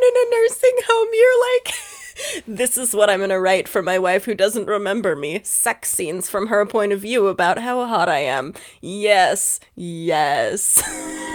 [0.00, 1.08] man in a nursing home.
[1.12, 5.40] You're like, this is what I'm gonna write for my wife who doesn't remember me.
[5.44, 8.54] Sex scenes from her point of view about how hot I am.
[8.80, 10.82] Yes, yes.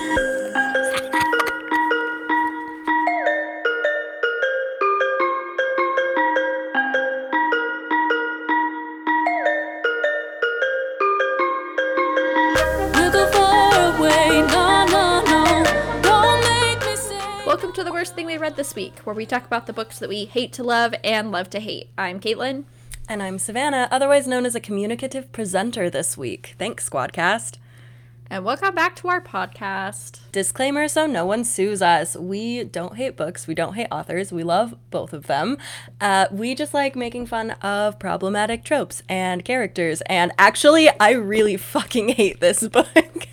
[18.04, 19.98] Welcome to the worst thing we read this week, where we talk about the books
[20.00, 21.88] that we hate to love and love to hate.
[21.98, 22.66] I'm Kaitlyn.
[23.08, 26.54] And I'm Savanah, otherwise known as a communicative presenter this week.
[26.60, 27.60] Thanks, Squadcast.
[28.30, 30.20] And welcome back to our podcast.
[30.34, 32.18] Disclaimer so no one sues us.
[32.18, 33.48] We don't hate books.
[33.48, 34.34] We don't hate authors.
[34.34, 35.58] We love both of them.
[36.02, 40.02] Uh, we just like making fun of problematic tropes and characters.
[40.08, 43.30] And actually, I really fucking hate this book.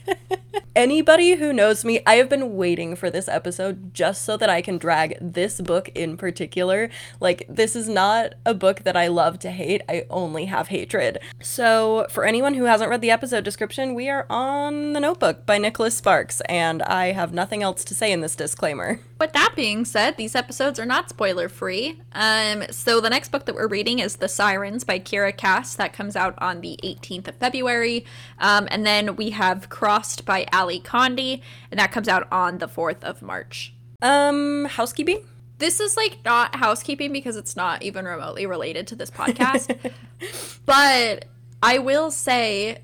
[0.75, 4.63] Anybody who knows me, I have been waiting for this episode just so that I
[4.63, 6.91] can drag this book in particular.
[7.21, 11.19] Like, this is not a book that I love to hate, I only have hatred.
[11.41, 15.59] So, for anyone who hasn't read the episode description, we are on The Notebook by
[15.59, 19.01] Nicholas Sparks, and I have nothing else to say in this disclaimer.
[19.21, 22.01] But that being said, these episodes are not spoiler free.
[22.13, 25.74] Um, so the next book that we're reading is The Sirens by Kiera Cass.
[25.74, 28.07] That comes out on the 18th of February.
[28.38, 32.66] Um, and then we have Crossed by Ally Condie, and that comes out on the
[32.66, 33.74] 4th of March.
[34.01, 35.23] Um, housekeeping?
[35.59, 39.93] This is like not housekeeping because it's not even remotely related to this podcast.
[40.65, 41.27] but
[41.62, 42.79] I will say,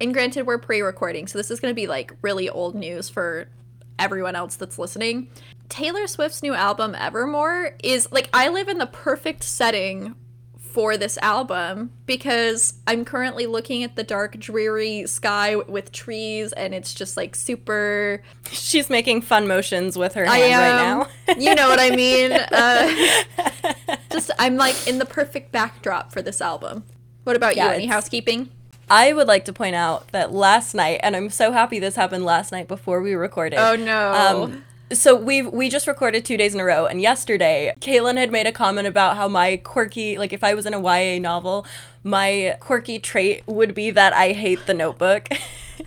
[0.00, 3.10] and granted, we're pre recording, so this is going to be like really old news
[3.10, 3.48] for
[3.98, 5.28] everyone else that's listening.
[5.74, 10.14] Taylor Swift's new album, Evermore, is like I live in the perfect setting
[10.60, 16.76] for this album because I'm currently looking at the dark, dreary sky with trees, and
[16.76, 18.22] it's just like super.
[18.52, 21.34] She's making fun motions with her hand I am, right now.
[21.40, 22.30] you know what I mean?
[22.52, 26.84] Uh, just I'm like in the perfect backdrop for this album.
[27.24, 27.72] What about yeah, you?
[27.72, 28.48] Any housekeeping?
[28.88, 32.24] I would like to point out that last night, and I'm so happy this happened
[32.24, 33.58] last night before we recorded.
[33.58, 34.12] Oh no.
[34.12, 38.30] Um, so we we just recorded two days in a row, and yesterday, Kaitlyn had
[38.30, 41.66] made a comment about how my quirky, like if I was in a YA novel,
[42.02, 45.28] my quirky trait would be that I hate the Notebook.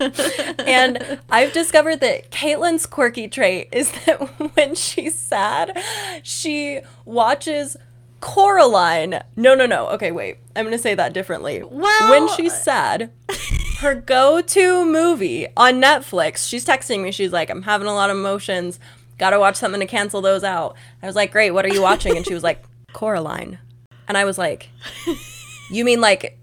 [0.00, 4.16] and I've discovered that Kaitlyn's quirky trait is that
[4.54, 5.80] when she's sad,
[6.22, 7.76] she watches
[8.20, 9.22] Coraline.
[9.36, 9.88] No, no, no.
[9.90, 10.38] Okay, wait.
[10.56, 11.62] I'm going to say that differently.
[11.62, 13.10] Well, when she's sad,
[13.78, 17.12] her go to movie on Netflix, she's texting me.
[17.12, 18.80] She's like, I'm having a lot of emotions.
[19.18, 20.76] Gotta watch something to cancel those out.
[21.02, 22.16] I was like, Great, what are you watching?
[22.16, 22.62] And she was like,
[22.92, 23.58] Coraline.
[24.06, 24.70] And I was like,
[25.70, 26.37] You mean like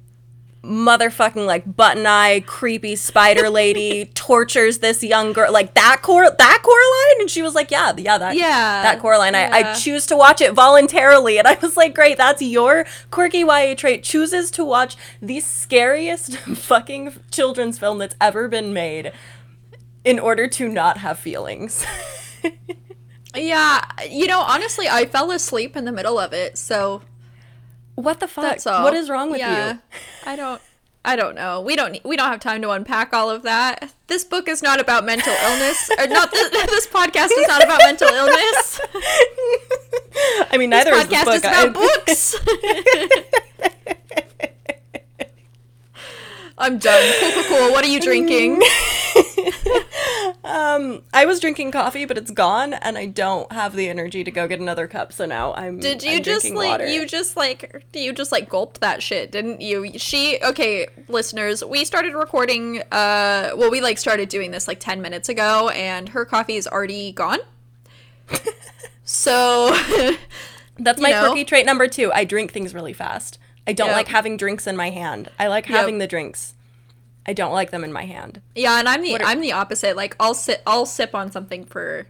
[0.65, 5.51] motherfucking like button eye creepy spider lady tortures this young girl.
[5.51, 7.21] Like that core that Coraline?
[7.21, 8.81] And she was like yeah yeah that yeah.
[8.81, 9.33] that Coraline.
[9.33, 9.49] Yeah.
[9.51, 11.37] I, I choose to watch it voluntarily.
[11.37, 14.03] And I was like great that's your quirky YA trait.
[14.03, 19.11] Chooses to watch the scariest fucking children's film that's ever been made
[20.03, 21.85] in order to not have feelings.
[23.37, 27.01] Yeah you know honestly I fell asleep in the middle of it so
[27.95, 28.63] what the fuck?
[28.65, 29.79] What is wrong with yeah, you?
[30.25, 30.61] I don't
[31.05, 31.61] I don't know.
[31.61, 33.93] We don't we don't have time to unpack all of that.
[34.07, 35.89] This book is not about mental illness.
[35.99, 38.81] or not this, this podcast is not about mental illness.
[40.51, 41.35] I mean, neither this is this book.
[41.35, 42.35] is about books.
[46.57, 47.13] I'm done.
[47.19, 47.71] Cool, cool, cool.
[47.71, 48.61] What are you drinking?
[50.43, 54.31] um, I was drinking coffee, but it's gone, and I don't have the energy to
[54.31, 55.13] go get another cup.
[55.13, 55.79] So now I'm.
[55.79, 56.87] Did you I'm just like water.
[56.87, 59.97] you just like you just like gulped that shit, didn't you?
[59.97, 61.63] She okay, listeners.
[61.63, 62.81] We started recording.
[62.91, 66.67] Uh, well, we like started doing this like ten minutes ago, and her coffee is
[66.67, 67.39] already gone.
[69.03, 69.75] so.
[70.77, 71.21] That's my know.
[71.27, 72.11] quirky trait number two.
[72.11, 73.39] I drink things really fast.
[73.65, 73.95] I don't yep.
[73.95, 75.29] like having drinks in my hand.
[75.39, 76.01] I like having yep.
[76.01, 76.54] the drinks.
[77.27, 78.41] I don't like them in my hand.
[78.53, 79.95] Yeah, and I'm the are, I'm the opposite.
[79.95, 82.07] Like I'll sit I'll sip on something for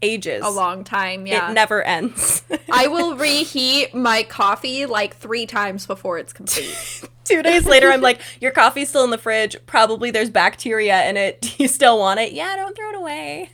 [0.00, 0.44] ages.
[0.44, 1.50] A long time, yeah.
[1.50, 2.42] It never ends.
[2.70, 7.04] I will reheat my coffee like 3 times before it's complete.
[7.24, 9.56] 2 days later I'm like, "Your coffee's still in the fridge.
[9.66, 11.40] Probably there's bacteria in it.
[11.42, 13.50] Do you still want it?" "Yeah, don't throw it away."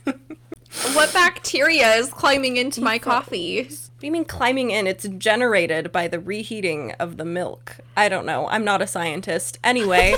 [0.93, 3.69] what bacteria is climbing into my coffee?
[3.99, 4.87] do you mean climbing in?
[4.87, 7.77] It's generated by the reheating of the milk.
[7.95, 8.47] I don't know.
[8.49, 9.57] I'm not a scientist.
[9.63, 10.13] Anyway,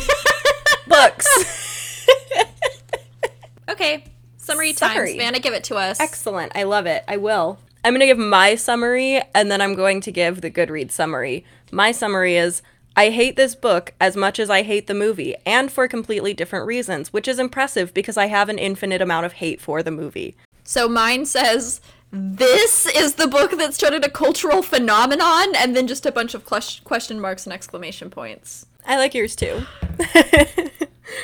[0.87, 2.07] books.
[3.69, 4.05] okay,
[4.37, 5.17] summary, summary time.
[5.17, 5.99] Vanna, give it to us.
[5.99, 6.51] Excellent.
[6.55, 7.03] I love it.
[7.07, 7.59] I will.
[7.83, 11.45] I'm going to give my summary and then I'm going to give the Goodreads summary.
[11.71, 12.61] My summary is
[12.97, 16.65] I hate this book as much as I hate the movie, and for completely different
[16.65, 20.35] reasons, which is impressive because I have an infinite amount of hate for the movie.
[20.63, 21.79] So mine says
[22.11, 26.43] this is the book that started a cultural phenomenon, and then just a bunch of
[26.43, 28.65] question marks and exclamation points.
[28.83, 29.63] I like yours too.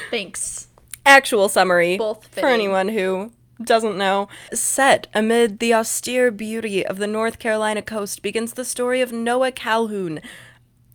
[0.10, 0.68] Thanks.
[1.06, 3.32] Actual summary Both for anyone who
[3.62, 4.30] doesn't know.
[4.54, 9.52] Set amid the austere beauty of the North Carolina coast begins the story of Noah
[9.52, 10.22] Calhoun,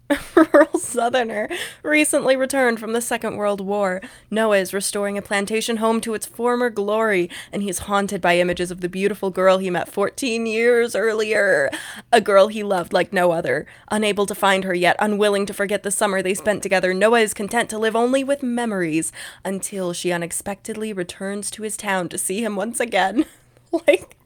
[0.35, 1.49] rural southerner
[1.83, 4.01] recently returned from the Second World War.
[4.31, 8.71] Noah is restoring a plantation home to its former glory, and he's haunted by images
[8.71, 11.71] of the beautiful girl he met 14 years earlier.
[12.13, 13.67] A girl he loved like no other.
[13.91, 17.35] Unable to find her yet, unwilling to forget the summer they spent together, Noah is
[17.35, 19.13] content to live only with memories
[19.45, 23.27] until she unexpectedly returns to his town to see him once again.
[23.73, 24.17] like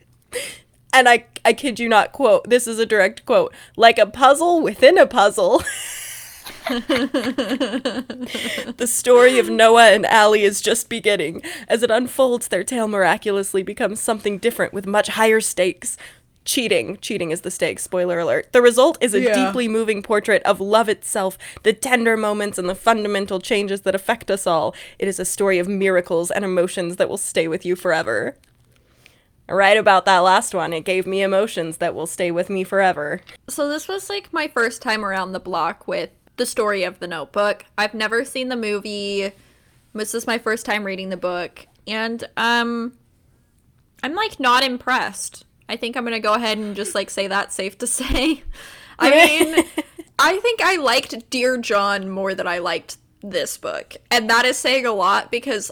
[0.93, 4.61] and I I kid you not quote this is a direct quote like a puzzle
[4.61, 5.63] within a puzzle.
[8.77, 11.43] the story of Noah and Allie is just beginning.
[11.69, 15.97] As it unfolds, their tale miraculously becomes something different with much higher stakes.
[16.45, 16.97] Cheating.
[17.01, 18.49] Cheating is the stakes, spoiler alert.
[18.53, 19.47] The result is a Yeah.
[19.47, 24.29] deeply moving portrait of love itself, the tender moments and the fundamental changes that affect
[24.31, 24.75] us all.
[24.99, 28.37] It is a story of miracles and emotions that will stay with you forever.
[29.49, 33.21] Right about that last one, it gave me emotions that will stay with me forever.
[33.49, 37.07] So this was like my first time around the block with the story of the
[37.07, 37.65] notebook.
[37.77, 39.33] I've never seen the movie.
[39.93, 41.67] This is my first time reading the book.
[41.87, 42.95] And um
[44.03, 45.45] I'm like not impressed.
[45.69, 48.43] I think I'm gonna go ahead and just like say that's safe to say.
[48.99, 49.65] I mean
[50.19, 53.97] I think I liked Dear John more than I liked this book.
[54.11, 55.71] And that is saying a lot because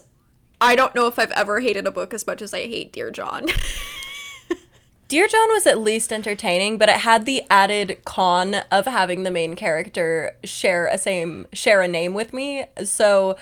[0.60, 3.10] I don't know if I've ever hated a book as much as I hate Dear
[3.10, 3.46] John.
[5.08, 9.30] Dear John was at least entertaining, but it had the added con of having the
[9.30, 12.66] main character share a same share a name with me.
[12.84, 13.36] So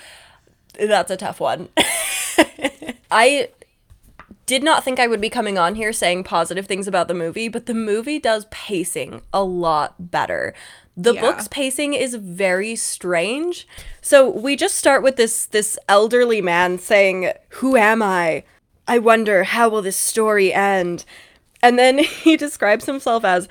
[0.79, 1.69] that's a tough one.
[3.11, 3.49] I
[4.47, 7.49] did not think I would be coming on here saying positive things about the movie,
[7.49, 10.55] but the movie does pacing a lot better.
[11.01, 11.21] The Yeah.
[11.21, 13.65] book's pacing is very strange.
[14.01, 18.43] So we just start with this this elderly man saying, "Who am I?
[18.85, 21.05] I wonder how will this story end?"
[21.63, 23.47] And then he describes himself as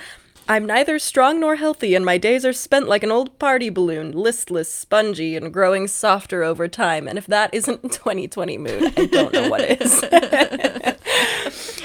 [0.50, 4.12] I'm neither strong nor healthy, and my days are spent like an old party balloon,
[4.12, 7.06] listless, spongy, and growing softer over time.
[7.08, 10.00] And if that isn't 2020 mood, I don't know what is.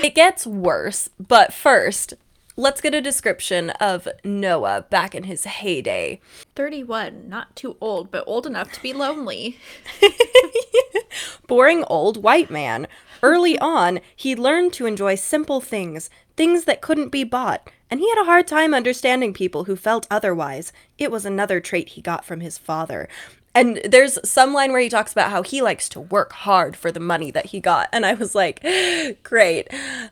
[0.03, 2.13] it gets worse, but first,
[2.55, 6.21] let's get a description of Noah back in his heyday.
[6.55, 9.57] 31, not too old, but old enough to be lonely.
[11.47, 12.87] boring old white man.
[13.21, 18.09] Early on, he learned to enjoy simple things, things that couldn't be bought, and he
[18.09, 20.73] had a hard time understanding people who felt otherwise.
[20.97, 23.07] It was another trait he got from his father.
[23.55, 26.91] And there's some line where he talks about how he likes to work hard for
[26.91, 28.61] the money that he got, and I was like,
[29.23, 29.67] great.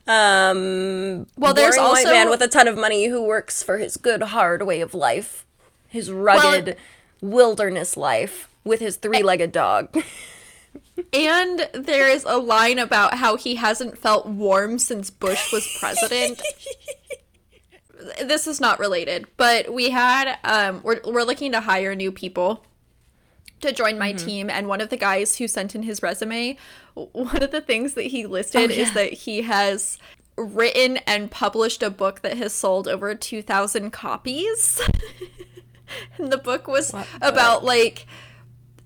[0.08, 3.98] Um, Well, there's also also- man with a ton of money who works for his
[3.98, 5.46] good hard way of life,
[5.88, 6.78] his rugged
[7.20, 9.96] wilderness life with his three-legged dog.
[11.14, 16.42] And there is a line about how he hasn't felt warm since Bush was president.
[18.24, 22.64] this is not related, but we had um we're we're looking to hire new people
[23.62, 24.26] to join my mm-hmm.
[24.26, 26.58] team and one of the guys who sent in his resume,
[26.94, 29.98] one of the things that he listed oh, is that he has
[30.38, 34.82] written and published a book that has sold over 2000 copies.
[36.18, 38.08] and the book was about like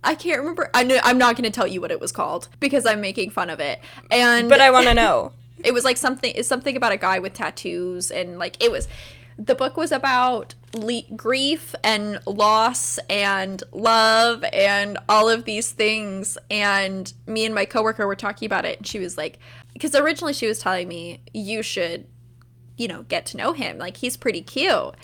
[0.03, 0.70] I can't remember.
[0.72, 3.32] I know I'm not going to tell you what it was called because I'm making
[3.32, 3.79] fun of it.
[4.12, 5.32] And But I want to know.
[5.63, 8.88] it was like something it's something about a guy with tattoos and like it was
[9.38, 16.38] the book was about le- grief and loss and love and all of these things.
[16.50, 19.39] And me and my coworker were talking about it and she was like
[19.74, 22.05] because originally she was telling me you should
[22.77, 23.77] you know get to know him.
[23.77, 24.96] Like he's pretty cute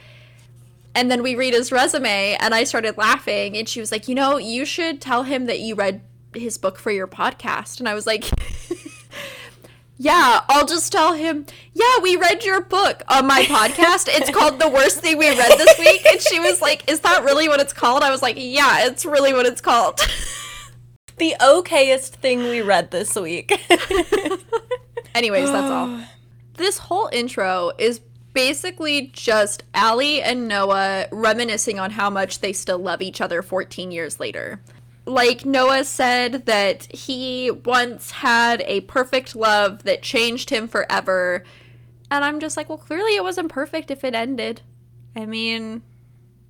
[0.93, 4.15] and then we read his resume and I started laughing and she was like, "You
[4.15, 6.01] know, you should tell him that you read
[6.33, 8.25] his book for your podcast." And I was like,
[9.97, 14.07] "Yeah, I'll just tell him, "Yeah, we read your book on my podcast.
[14.09, 17.23] It's called The Worst Thing We Read This Week." And she was like, "Is that
[17.23, 19.99] really what it's called?" I was like, "Yeah, it's really what it's called."
[21.17, 23.51] The okayest thing we read this week.
[25.13, 25.99] Anyways, that's all.
[26.55, 28.01] This whole intro is
[28.33, 33.91] basically just Allie and Noah reminiscing on how much they still love each other 14
[33.91, 34.61] years later.
[35.05, 41.43] Like Noah said that he once had a perfect love that changed him forever.
[42.11, 44.61] And I'm just like, well, clearly it wasn't perfect if it ended.
[45.15, 45.81] I mean,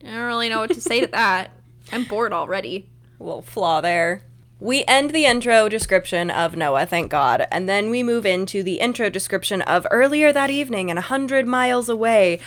[0.03, 1.51] I don't really know what to say to that.
[1.91, 2.87] I'm bored already.
[3.19, 4.23] A little flaw there.
[4.59, 8.79] we end the intro description of Noah, thank God, and then we move into the
[8.79, 12.39] intro description of earlier that evening and a hundred miles away.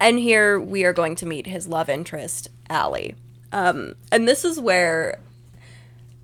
[0.00, 3.16] And here we are going to meet his love interest, Allie.
[3.50, 5.18] Um, and this is where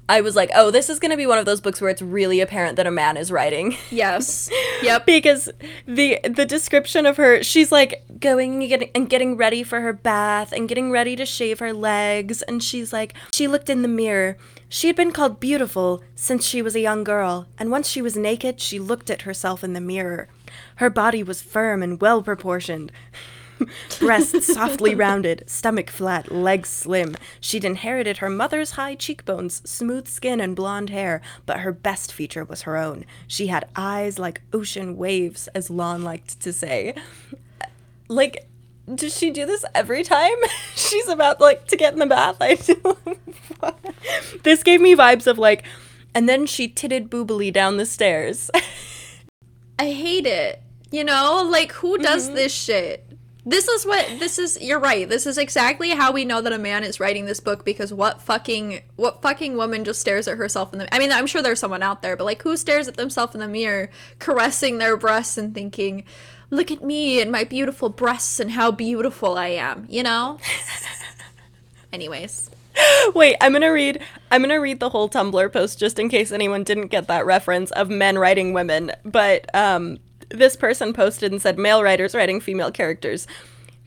[0.08, 2.02] I was like, oh, this is going to be one of those books where it's
[2.02, 3.76] really apparent that a man is writing.
[3.90, 4.50] Yes.
[4.82, 5.06] Yep.
[5.06, 5.48] because
[5.86, 9.94] the the description of her, she's like going and getting, and getting ready for her
[9.94, 13.88] bath and getting ready to shave her legs, and she's like, she looked in the
[13.88, 14.36] mirror.
[14.68, 18.16] She had been called beautiful since she was a young girl, and once she was
[18.16, 20.28] naked, she looked at herself in the mirror.
[20.76, 22.92] Her body was firm and well proportioned.
[24.00, 27.16] Breasts softly rounded, stomach flat, legs slim.
[27.40, 32.44] She'd inherited her mother's high cheekbones, smooth skin, and blonde hair, but her best feature
[32.44, 33.04] was her own.
[33.26, 36.94] She had eyes like ocean waves, as Lon liked to say.
[38.08, 38.48] Like,
[38.92, 40.34] does she do this every time
[40.74, 42.36] she's about like to get in the bath?
[42.40, 42.96] I do.
[44.42, 45.64] this gave me vibes of like,
[46.14, 48.50] and then she titted boobily down the stairs.
[49.78, 50.60] I hate it.
[50.90, 52.36] You know, like who does Mm-hmm.
[52.36, 53.03] this shit?
[53.46, 55.06] This is what this is you're right.
[55.08, 58.22] This is exactly how we know that a man is writing this book because what
[58.22, 61.60] fucking what fucking woman just stares at herself in the I mean, I'm sure there's
[61.60, 65.36] someone out there, but like who stares at themselves in the mirror, caressing their breasts
[65.36, 66.04] and thinking,
[66.48, 70.38] "Look at me and my beautiful breasts and how beautiful I am," you know?
[71.92, 72.50] Anyways,
[73.14, 74.02] Wait, I'm gonna read.
[74.30, 77.70] I'm gonna read the whole Tumblr post just in case anyone didn't get that reference
[77.72, 78.92] of men writing women.
[79.04, 79.98] But um,
[80.30, 83.26] this person posted and said male writers writing female characters.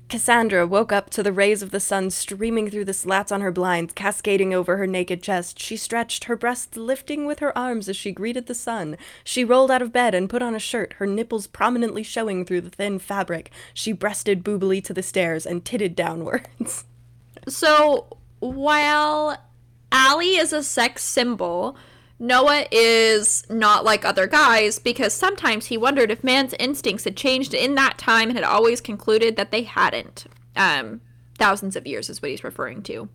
[0.10, 3.52] Cassandra woke up to the rays of the sun streaming through the slats on her
[3.52, 5.60] blinds, cascading over her naked chest.
[5.60, 8.96] She stretched, her breasts lifting with her arms as she greeted the sun.
[9.26, 12.62] She rolled out of bed and put on a shirt, her nipples prominently showing through
[12.62, 13.52] the thin fabric.
[13.74, 16.86] She breasted boobily to the stairs and titted downwards.
[17.50, 18.08] So
[18.40, 19.38] while
[19.92, 21.78] Allie is a sex symbol,
[22.20, 27.54] Noah is not like other guys because sometimes he wondered if man's instincts had changed
[27.54, 30.26] in that time and had always concluded that they hadn't.
[30.56, 31.02] Um,
[31.38, 33.10] thousands of years is what he's referring to.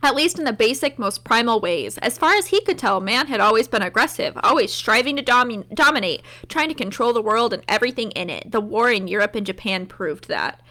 [0.00, 1.98] At least in the basic, most primal ways.
[1.98, 5.64] As far as he could tell, man had always been aggressive, always striving to domi-
[5.74, 8.52] dominate, trying to control the world and everything in it.
[8.52, 10.62] The war in Europe and Japan proved that.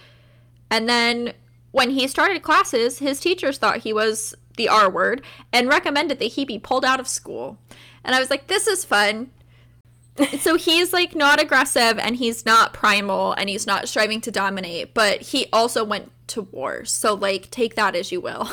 [0.71, 1.33] And then
[1.71, 5.21] when he started classes, his teachers thought he was the R word
[5.53, 7.57] and recommended that he be pulled out of school.
[8.03, 9.31] And I was like, this is fun.
[10.39, 14.93] so he's like not aggressive and he's not primal and he's not striving to dominate,
[14.93, 16.85] but he also went to war.
[16.85, 18.45] So like take that as you will.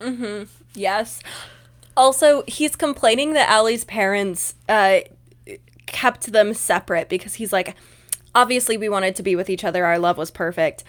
[0.00, 0.42] mm hmm.
[0.74, 1.20] Yes.
[1.96, 5.00] Also, he's complaining that Allie's parents uh,
[5.86, 7.74] kept them separate because he's like,
[8.34, 9.84] obviously, we wanted to be with each other.
[9.84, 10.84] Our love was perfect.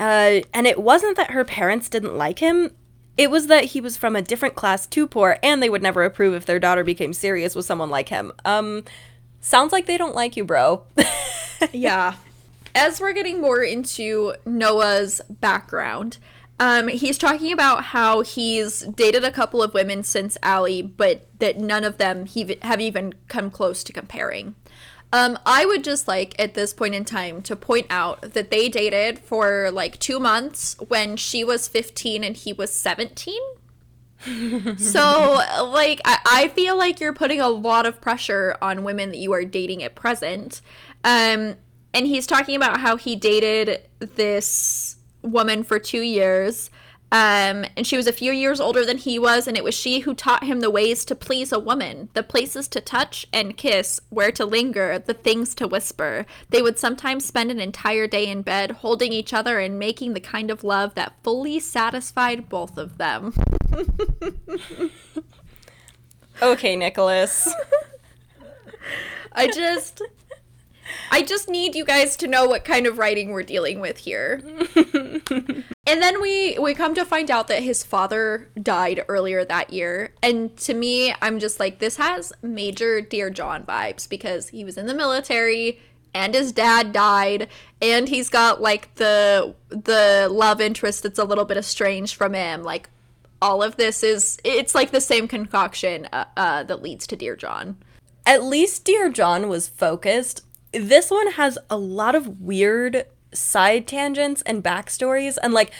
[0.00, 2.70] Uh, and it wasn't that her parents didn't like him.
[3.18, 6.04] It was that he was from a different class, too poor, and they would never
[6.04, 8.32] approve if their daughter became serious with someone like him.
[8.46, 8.84] Um,
[9.42, 10.84] sounds like they don't like you, bro.
[11.72, 12.14] yeah.
[12.74, 16.16] As we're getting more into Noah's background,
[16.58, 21.58] um, he's talking about how he's dated a couple of women since Allie, but that
[21.58, 24.54] none of them he have even come close to comparing.
[25.12, 28.68] Um, I would just like at this point in time to point out that they
[28.68, 33.34] dated for like two months when she was 15 and he was 17.
[34.76, 35.40] so,
[35.72, 39.32] like, I, I feel like you're putting a lot of pressure on women that you
[39.32, 40.60] are dating at present.
[41.04, 41.56] Um,
[41.94, 46.70] and he's talking about how he dated this woman for two years.
[47.12, 50.00] Um, and she was a few years older than he was, and it was she
[50.00, 54.00] who taught him the ways to please a woman, the places to touch and kiss,
[54.10, 56.24] where to linger, the things to whisper.
[56.50, 60.20] They would sometimes spend an entire day in bed, holding each other and making the
[60.20, 63.34] kind of love that fully satisfied both of them.
[66.42, 67.52] okay, Nicholas.
[69.32, 70.02] I just.
[71.10, 74.40] I just need you guys to know what kind of writing we're dealing with here.
[75.86, 80.14] and then we we come to find out that his father died earlier that year.
[80.22, 84.78] And to me, I'm just like this has major Dear John vibes because he was
[84.78, 85.80] in the military
[86.14, 87.48] and his dad died
[87.80, 92.62] and he's got like the the love interest that's a little bit estranged from him.
[92.62, 92.88] Like
[93.42, 97.36] all of this is it's like the same concoction uh, uh, that leads to Dear
[97.36, 97.76] John.
[98.26, 100.44] At least Dear John was focused.
[100.72, 105.38] This one has a lot of weird side tangents and backstories.
[105.42, 105.72] And, like,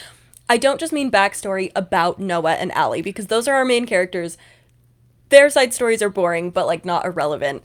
[0.48, 4.36] I don't just mean backstory about Noah and Allie, because those are our main characters.
[5.28, 7.62] Their side stories are boring, but, like, not irrelevant.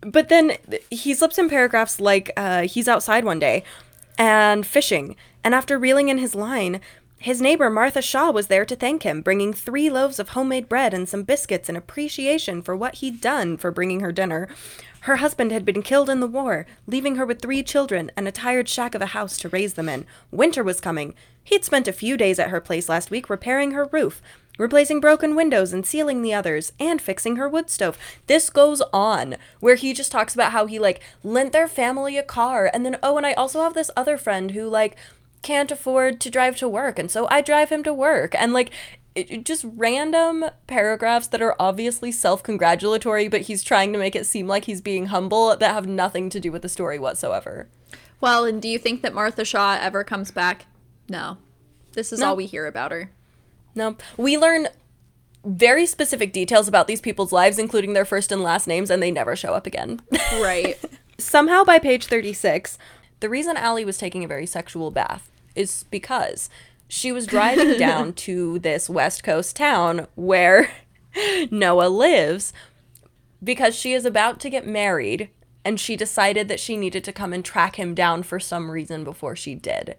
[0.00, 0.56] But then
[0.90, 3.64] he slips in paragraphs like uh, he's outside one day
[4.18, 5.14] and fishing.
[5.44, 6.80] And after reeling in his line,
[7.20, 10.94] His neighbor Martha Shaw was there to thank him, bringing three loaves of homemade bread
[10.94, 14.48] and some biscuits in appreciation for what he'd done for bringing her dinner.
[15.02, 18.32] Her husband had been killed in the war, leaving her with three children and a
[18.32, 20.06] tired shack of a house to raise them in.
[20.30, 21.14] Winter was coming.
[21.42, 24.20] He'd spent a few days at her place last week repairing her roof,
[24.58, 27.96] replacing broken windows and sealing the others, and fixing her wood stove.
[28.26, 32.22] This goes on, where he just talks about how he, like, lent their family a
[32.22, 34.96] car, and then, oh, and I also have this other friend who, like,
[35.42, 38.34] can't afford to drive to work, and so I drive him to work.
[38.34, 38.70] And like,
[39.14, 44.26] it, just random paragraphs that are obviously self congratulatory, but he's trying to make it
[44.26, 47.68] seem like he's being humble that have nothing to do with the story whatsoever.
[48.20, 50.66] Well, and do you think that Martha Shaw ever comes back?
[51.08, 51.38] No.
[51.92, 52.28] This is no.
[52.28, 53.10] all we hear about her.
[53.74, 53.96] No.
[54.16, 54.68] We learn
[55.44, 59.10] very specific details about these people's lives, including their first and last names, and they
[59.10, 60.00] never show up again.
[60.40, 60.78] Right.
[61.18, 62.78] Somehow by page 36,
[63.18, 66.48] the reason Allie was taking a very sexual bath is because
[66.90, 70.72] she was driving down to this West Coast town where
[71.50, 72.52] Noah lives
[73.42, 75.30] because she is about to get married
[75.64, 79.04] and she decided that she needed to come and track him down for some reason
[79.04, 79.96] before she did.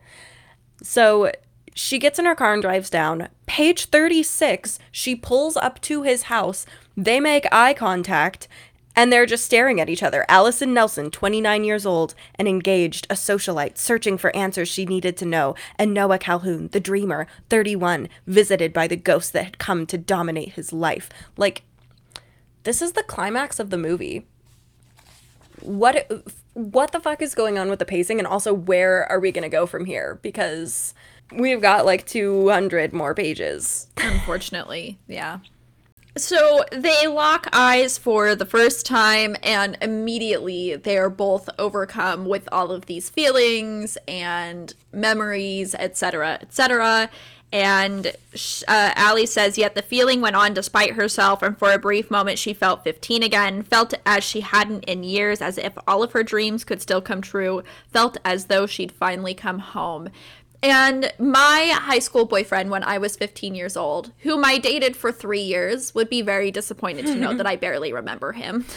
[0.83, 1.31] So
[1.73, 3.29] she gets in her car and drives down.
[3.45, 6.65] Page 36, she pulls up to his house.
[6.97, 8.49] They make eye contact
[8.95, 10.25] and they're just staring at each other.
[10.27, 15.25] Allison Nelson, 29 years old and engaged, a socialite, searching for answers she needed to
[15.25, 19.97] know, and Noah Calhoun, the dreamer, 31, visited by the ghost that had come to
[19.97, 21.09] dominate his life.
[21.37, 21.63] Like,
[22.63, 24.27] this is the climax of the movie.
[25.61, 26.09] What
[26.53, 29.43] what the fuck is going on with the pacing and also where are we going
[29.43, 30.93] to go from here because
[31.31, 33.87] we've got like 200 more pages.
[33.97, 35.39] Unfortunately, yeah.
[36.17, 42.49] So they lock eyes for the first time, and immediately they are both overcome with
[42.51, 47.09] all of these feelings and memories, etc., etc.
[47.53, 48.11] And uh,
[48.95, 52.53] Allie says, Yet the feeling went on despite herself, and for a brief moment she
[52.53, 56.63] felt 15 again, felt as she hadn't in years, as if all of her dreams
[56.63, 60.09] could still come true, felt as though she'd finally come home.
[60.63, 65.11] And my high school boyfriend, when I was 15 years old, whom I dated for
[65.11, 68.65] three years, would be very disappointed to know that I barely remember him.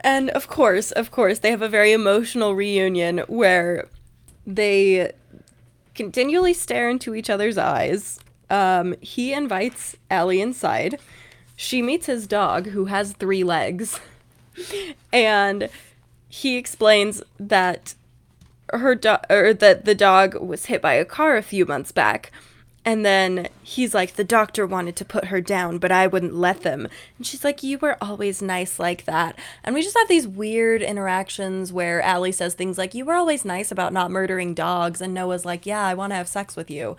[0.00, 3.88] and of course, of course, they have a very emotional reunion where
[4.46, 5.12] they
[5.94, 8.20] continually stare into each other's eyes.
[8.50, 11.00] Um, he invites Allie inside.
[11.56, 13.98] She meets his dog, who has three legs.
[15.12, 15.68] And
[16.28, 17.94] he explains that
[18.72, 22.32] her dog or that the dog was hit by a car a few months back.
[22.82, 26.62] And then he's like, the doctor wanted to put her down, but I wouldn't let
[26.62, 26.88] them.
[27.18, 29.38] And she's like, you were always nice like that.
[29.62, 33.44] And we just have these weird interactions where Allie says things like, you were always
[33.44, 35.02] nice about not murdering dogs.
[35.02, 36.96] And Noah's like, yeah, I want to have sex with you.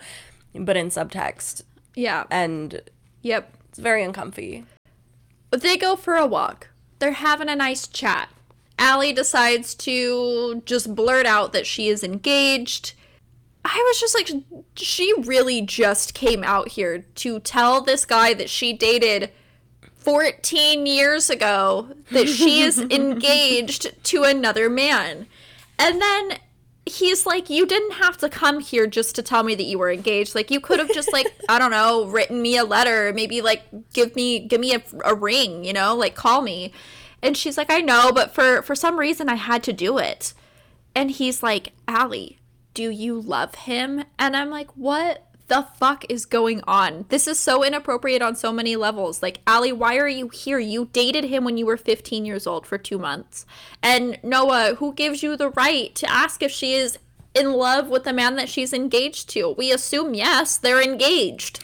[0.54, 1.62] But in subtext.
[1.96, 2.24] Yeah.
[2.30, 2.80] And
[3.22, 3.52] yep.
[3.70, 4.64] It's very uncomfy.
[5.50, 6.68] But they go for a walk.
[7.00, 8.28] They're having a nice chat.
[8.82, 12.94] Allie decides to just blurt out that she is engaged.
[13.64, 14.28] I was just like,
[14.74, 19.30] she really just came out here to tell this guy that she dated
[19.98, 25.28] 14 years ago that she is engaged to another man.
[25.78, 26.38] And then
[26.84, 29.92] he's like, You didn't have to come here just to tell me that you were
[29.92, 30.34] engaged.
[30.34, 33.62] Like, you could have just, like, I don't know, written me a letter, maybe, like,
[33.92, 36.72] give me, give me a, a ring, you know, like, call me.
[37.22, 40.34] And she's like, I know, but for for some reason I had to do it.
[40.94, 42.38] And he's like, Allie,
[42.74, 44.04] do you love him?
[44.18, 47.04] And I'm like, what the fuck is going on?
[47.08, 49.22] This is so inappropriate on so many levels.
[49.22, 50.58] Like, Allie, why are you here?
[50.58, 53.44] You dated him when you were 15 years old for two months.
[53.82, 56.98] And Noah, who gives you the right to ask if she is
[57.34, 59.50] in love with the man that she's engaged to?
[59.50, 61.62] We assume yes, they're engaged.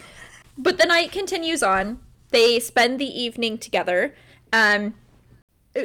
[0.56, 2.00] But the night continues on.
[2.30, 4.14] They spend the evening together.
[4.52, 4.94] Um,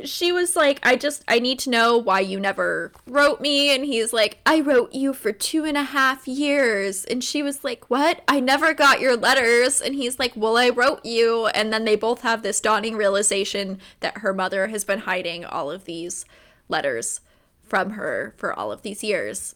[0.04, 3.74] she was like, I just, I need to know why you never wrote me.
[3.74, 7.06] And he's like, I wrote you for two and a half years.
[7.06, 8.22] And she was like, What?
[8.28, 9.82] I never got your letters.
[9.82, 11.48] And he's like, Well, I wrote you.
[11.48, 15.70] And then they both have this dawning realization that her mother has been hiding all
[15.70, 16.26] of these
[16.70, 17.22] letters
[17.64, 19.56] from her for all of these years.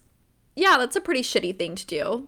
[0.56, 2.28] Yeah, that's a pretty shitty thing to do.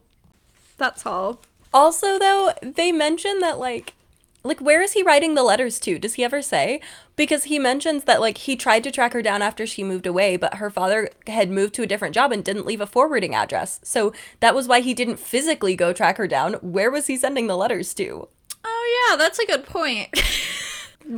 [0.78, 1.42] That's all.
[1.74, 3.94] Also, though, they mention that, like,
[4.44, 6.00] like where is he writing the letters to?
[6.00, 6.82] Does he ever say?
[7.16, 10.38] Because he mentions that like he tried to track her down after she moved away
[10.38, 13.80] but her father had moved to a different job and didn't leave a forwarding address.
[13.84, 16.54] So that was why he didn't physically go track her down.
[16.56, 18.28] Where was he sending the letters to?
[18.64, 20.10] Oh yeah that's a good point.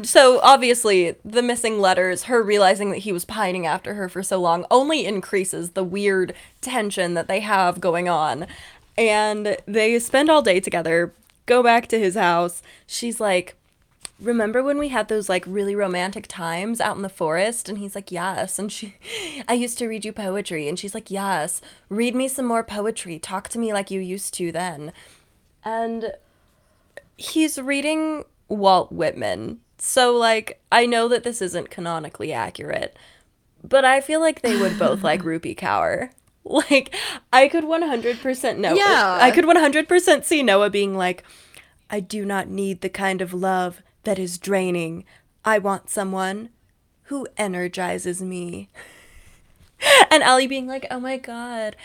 [0.03, 4.39] So obviously the missing letters, her realizing that he was pining after her for so
[4.39, 8.47] long, only increases the weird tension that they have going on.
[8.97, 11.13] And they spend all day together,
[11.45, 12.61] go back to his house.
[12.87, 13.55] She's like,
[14.19, 17.69] remember when we had those like really romantic times out in the forest?
[17.69, 18.59] And he's like yes.
[18.59, 18.95] And she
[19.47, 20.67] i used to read you poetry.
[20.67, 21.61] And she's like yes.
[21.89, 23.19] Read me some more poetry.
[23.19, 24.93] Talk to me like you used to then.
[25.63, 26.13] And
[27.17, 29.59] he's reading walt whitman.
[29.77, 32.95] So like i know that this isn't canonically accurate
[33.67, 36.09] but i feel like they would both like rupi kaur
[36.69, 36.95] like
[37.31, 39.17] i could 100% know Yeah.
[39.21, 41.23] i could 100% see noah being like
[41.89, 45.05] i do not need the kind of love that is draining.
[45.43, 46.49] I want someone
[47.03, 48.69] who energizes me.
[50.11, 51.75] and Allie being like, oh my god,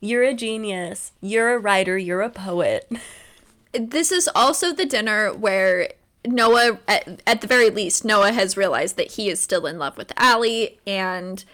[0.00, 1.12] you're a genius.
[1.20, 1.96] You're a writer.
[1.96, 2.90] You're a poet.
[3.72, 5.88] this is also the dinner where
[6.26, 9.96] Noah, at, at the very least, Noah has realized that he is still in love
[9.96, 11.44] with Allie, and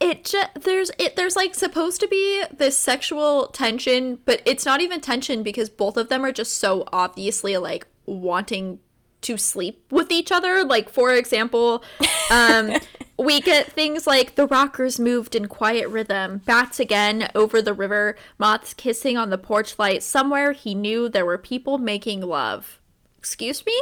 [0.00, 4.80] it just there's it there's like supposed to be this sexual tension, but it's not
[4.80, 8.78] even tension because both of them are just so obviously like wanting
[9.22, 10.64] to sleep with each other.
[10.64, 11.82] Like for example,
[12.30, 12.72] um,
[13.18, 18.16] we get things like the rockers moved in quiet rhythm, bats again over the river,
[18.38, 20.02] moths kissing on the porch light.
[20.02, 22.78] Somewhere he knew there were people making love.
[23.18, 23.80] Excuse me?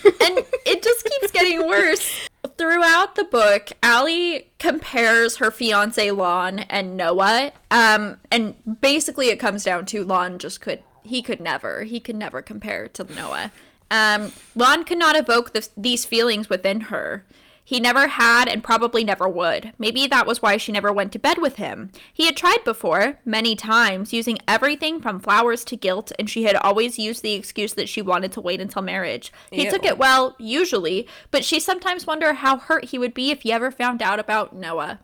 [0.04, 2.27] and it just keeps getting worse.
[2.56, 7.52] Throughout the book, Allie compares her fiance Lon and Noah.
[7.70, 12.16] Um, and basically it comes down to Lon just could he could never he could
[12.16, 13.50] never compare to Noah.
[13.90, 17.24] Um, Lon could not evoke these feelings within her.
[17.68, 19.74] He never had and probably never would.
[19.78, 21.90] Maybe that was why she never went to bed with him.
[22.14, 26.56] He had tried before, many times, using everything from flowers to guilt, and she had
[26.56, 29.34] always used the excuse that she wanted to wait until marriage.
[29.52, 29.70] He Ew.
[29.70, 33.52] took it well, usually, but she sometimes wondered how hurt he would be if he
[33.52, 35.00] ever found out about Noah.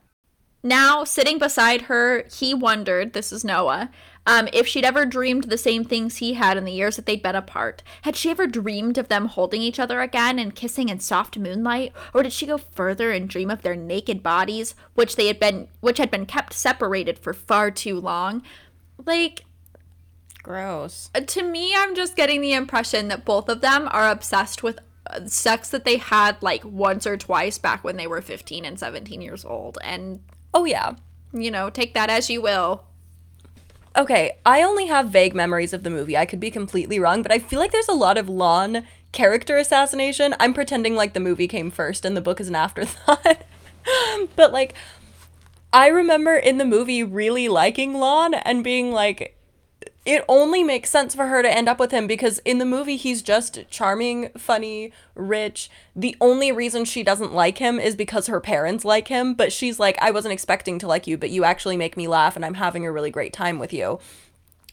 [0.63, 3.91] Now, sitting beside her, he wondered this is Noah
[4.27, 7.23] um, if she'd ever dreamed the same things he had in the years that they'd
[7.23, 7.83] been apart.
[8.03, 11.93] Had she ever dreamed of them holding each other again and kissing in soft moonlight,
[12.15, 15.69] or did she go further and dream of their naked bodies, which they had been,
[15.81, 18.43] which had been kept separated for far too long?
[19.05, 19.45] Like,
[20.43, 21.11] Gross.
[21.15, 24.79] uh, to me, I'm just getting the impression that both of them are obsessed with
[25.09, 28.79] uh, sex that they had like once or twice back when they were 15 and
[28.79, 30.21] 17 years old, and
[30.53, 30.95] Oh, yeah.
[31.33, 32.85] you know, take that as you will.
[33.97, 36.17] Okay, I only have vague memories of the movie.
[36.17, 39.57] I could be completely wrong, but I feel like there's a lot of Lon character
[39.57, 40.35] assassination.
[40.41, 43.45] I'm pretending like the movie came first and the book is an afterthought.
[44.35, 44.75] but like
[45.73, 49.37] I remember in the movie really liking Lon and being like
[50.05, 52.97] it only makes sense for her to end up with him because in the movie
[52.97, 55.71] he's just charming, funny, rich.
[55.97, 59.81] The only reason she doesn't like him is because her parents like him, but she's
[59.81, 62.55] like, I wasn't expecting to like you, but you actually make me laugh and I'm
[62.55, 63.99] having a really great time with you.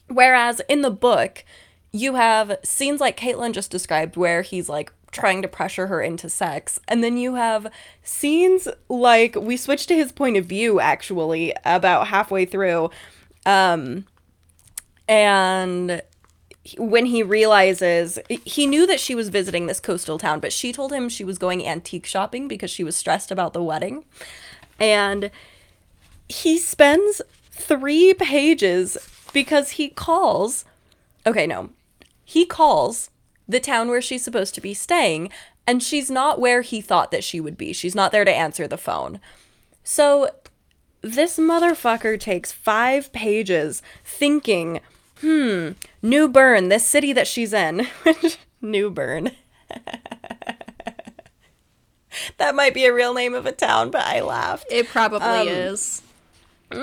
[0.08, 1.44] Whereas in the book,
[1.92, 6.28] you have scenes like Kaitlyn just described where he's like trying to pressure her into
[6.28, 6.78] sex.
[6.88, 7.66] And then you have
[8.02, 12.90] scenes like we switched to his point of view actually about halfway through.
[13.46, 14.06] Um
[15.12, 16.00] and
[16.78, 20.90] when he realizes he knew that she was visiting this coastal town, but she told
[20.90, 24.06] him she was going antique shopping because she was stressed about the wedding.
[24.80, 25.30] And
[26.30, 27.20] he spends
[27.50, 28.96] three pages
[29.34, 30.64] because he calls.
[31.26, 31.68] Okay, no.
[32.24, 33.10] He calls
[33.46, 35.28] the town where she's supposed to be staying,
[35.66, 37.74] and she's not where he thought that she would be.
[37.74, 39.20] She's not there to answer the phone.
[39.84, 40.30] So
[41.02, 44.80] this motherfucker takes five pages thinking,
[45.22, 45.70] hmm,
[46.02, 47.86] New Bern, this city that she's in.
[48.60, 49.30] New Bern.
[52.38, 54.66] that might be a real name of a town, but I laughed.
[54.70, 56.02] It probably Um, is.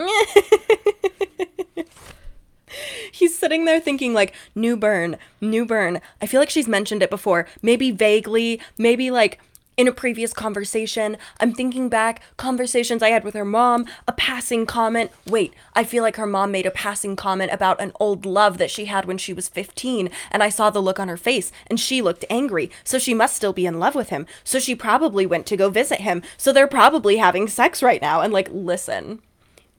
[3.12, 6.00] He's sitting there thinking like New Bern, New Bern.
[6.22, 9.40] I feel like she's mentioned it before, maybe vaguely, maybe like
[9.80, 11.16] in a previous conversation.
[11.40, 15.10] I'm thinking back conversations I had with her mom, a passing comment.
[15.26, 18.70] Wait, I feel like her mom made a passing comment about an old love that
[18.70, 21.80] she had when she was 15, and I saw the look on her face and
[21.80, 22.70] she looked angry.
[22.84, 24.26] So she must still be in love with him.
[24.44, 26.24] So she probably went to go visit him.
[26.36, 29.22] So they're probably having sex right now and like listen.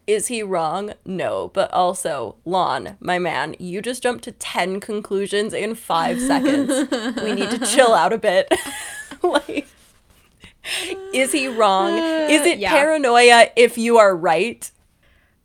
[0.07, 0.95] Is he wrong?
[1.05, 6.89] No, but also, Lon, my man, you just jumped to 10 conclusions in five seconds.
[7.23, 8.51] We need to chill out a bit.
[9.23, 9.69] like,
[11.13, 11.97] is he wrong?
[12.31, 12.71] Is it yeah.
[12.71, 14.71] paranoia if you are right?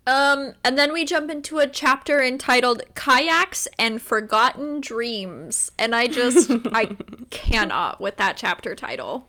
[0.08, 5.72] Um, and then we jump into a chapter entitled Kayaks and Forgotten Dreams.
[5.80, 6.96] And I just, I
[7.32, 9.28] cannot with that chapter title.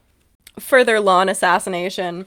[0.58, 2.26] Further Lon assassination.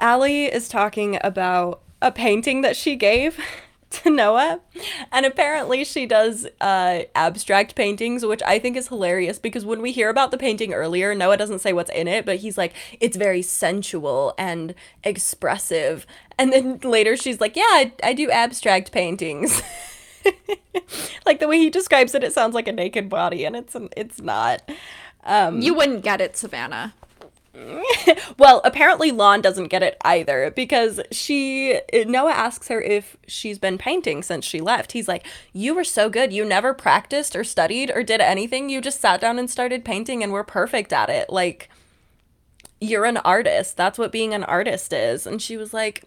[0.00, 3.38] Allie is talking about a painting that she gave
[4.02, 4.60] to Noah.
[5.12, 9.92] And apparently she does uh, abstract paintings, which I think is hilarious because when we
[9.92, 13.16] hear about the painting earlier, Noah doesn't say what's in it, but he's like, it's
[13.16, 16.06] very sensual and expressive.
[16.38, 19.62] And then later she's like, yeah, I, I do abstract paintings.
[21.26, 24.20] like the way he describes it, it sounds like a naked body, and it's it's
[24.20, 24.62] not.
[25.24, 26.92] Um, you wouldn't get it, Savanah.
[28.38, 33.78] well, apparently Lon doesn't get it either because she Noah asks her if she's been
[33.78, 34.92] painting since she left.
[34.92, 36.32] He's like, "You were so good.
[36.32, 38.68] You never practiced or studied or did anything.
[38.70, 41.70] You just sat down and started painting and were perfect at it." Like
[42.80, 43.76] you're an artist.
[43.76, 45.26] That's what being an artist is.
[45.26, 46.04] And she was like,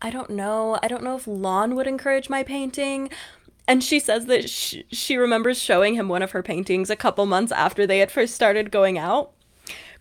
[0.00, 0.78] "I don't know.
[0.82, 3.10] I don't know if Lon would encourage my painting."
[3.68, 7.26] And she says that she, she remembers showing him one of her paintings a couple
[7.26, 9.32] months after they had first started going out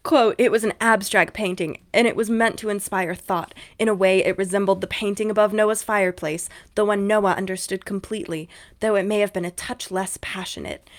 [0.03, 3.53] Quote, it was an abstract painting, and it was meant to inspire thought.
[3.77, 8.47] In a way, it resembled the painting above Noah's fireplace, the one Noah understood completely,
[8.79, 10.89] though it may have been a touch less passionate.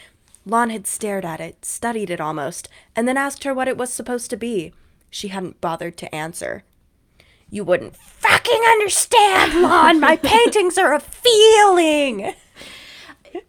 [0.45, 3.93] Lon had stared at it, studied it almost, and then asked her what it was
[3.93, 4.73] supposed to be.
[5.11, 6.65] She hadn't bothered to answer.
[7.51, 9.99] You wouldn't fucking understand, Lon!
[9.99, 12.35] My paintings are a feeling!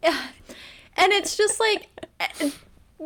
[0.04, 1.88] And it's just like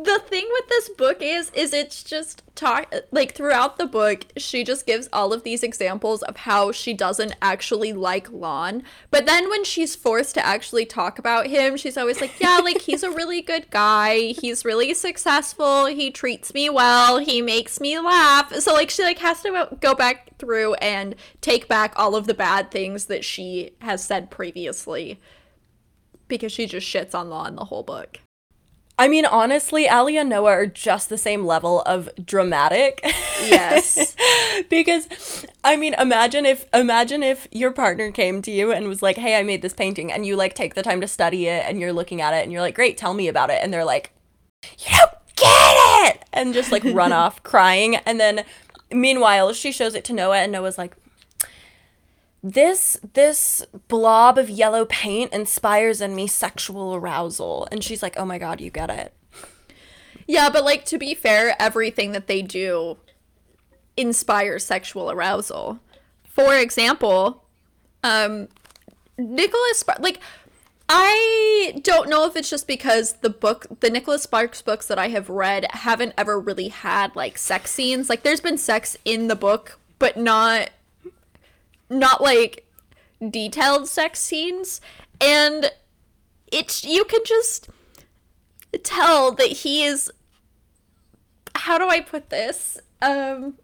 [0.04, 4.62] the thing with this book is is it's just talk like throughout the book she
[4.62, 8.82] just gives all of these examples of how she doesn't actually like Lon.
[9.10, 12.82] But then when she's forced to actually talk about him she's always like yeah like
[12.82, 14.34] he's a really good guy.
[14.38, 15.86] He's really successful.
[15.86, 17.16] He treats me well.
[17.16, 18.54] He makes me laugh.
[18.56, 22.34] So like she like has to go back through and take back all of the
[22.34, 25.18] bad things that she has said previously
[26.28, 28.20] because she just shits on Lon the whole book
[28.98, 33.00] I mean, honestly, Allie and Noah are just the same level of dramatic.
[33.42, 34.16] Yes.
[34.70, 39.16] because I mean, imagine if imagine if your partner came to you and was like,
[39.16, 41.78] "Hey, I made this painting." And you like take the time to study it and
[41.78, 44.12] you're looking at it and you're like, "Great, tell me about it." And they're like,
[44.78, 45.76] "You don't get
[46.08, 48.44] it." And just like run off crying and then
[48.90, 50.96] meanwhile, she shows it to Noah and Noah's like,
[52.42, 57.66] this this blob of yellow paint inspires in me sexual arousal.
[57.70, 59.14] And she's like oh my god you get it.
[60.26, 62.98] Yeah but like to be fair everything that they do
[63.96, 65.80] inspires sexual arousal.
[66.28, 67.44] For example
[68.04, 68.48] um
[69.18, 70.20] nicholas like
[70.88, 75.08] I don't know if it's just because the book, the Nicholas Sparks books that I
[75.08, 78.08] have read, haven't ever really had like sex scenes.
[78.08, 80.70] Like, there's been sex in the book, but not
[81.88, 82.66] not like
[83.30, 84.80] detailed sex scenes
[85.20, 85.70] and
[86.52, 87.68] it's you can just
[88.82, 90.10] tell that he is
[91.54, 92.78] how do I put this?
[93.00, 93.54] Um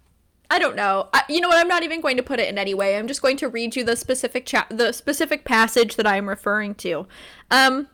[0.52, 1.08] I don't know.
[1.14, 1.56] I, you know what?
[1.56, 2.98] I'm not even going to put it in any way.
[2.98, 6.74] I'm just going to read you the specific chat, the specific passage that I'm referring
[6.74, 7.06] to.
[7.50, 7.88] Um,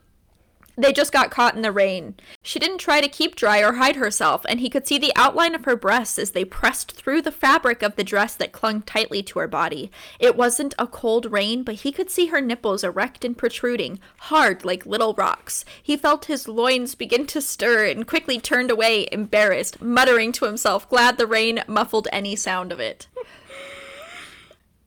[0.79, 2.15] they just got caught in the rain.
[2.41, 5.55] She didn't try to keep dry or hide herself, and he could see the outline
[5.57, 9.23] of her breasts as they pressed through the fabric of the dress that clung tightly
[9.25, 9.91] to her body.
[10.21, 14.65] It wasn't a cold rain, but he could see her nipples erect and protruding, hard
[14.65, 15.65] like little rocks.
[15.83, 20.89] He felt his loins begin to stir and quickly turned away, embarrassed, muttering to himself,
[20.89, 23.09] glad the rain muffled any sound of it.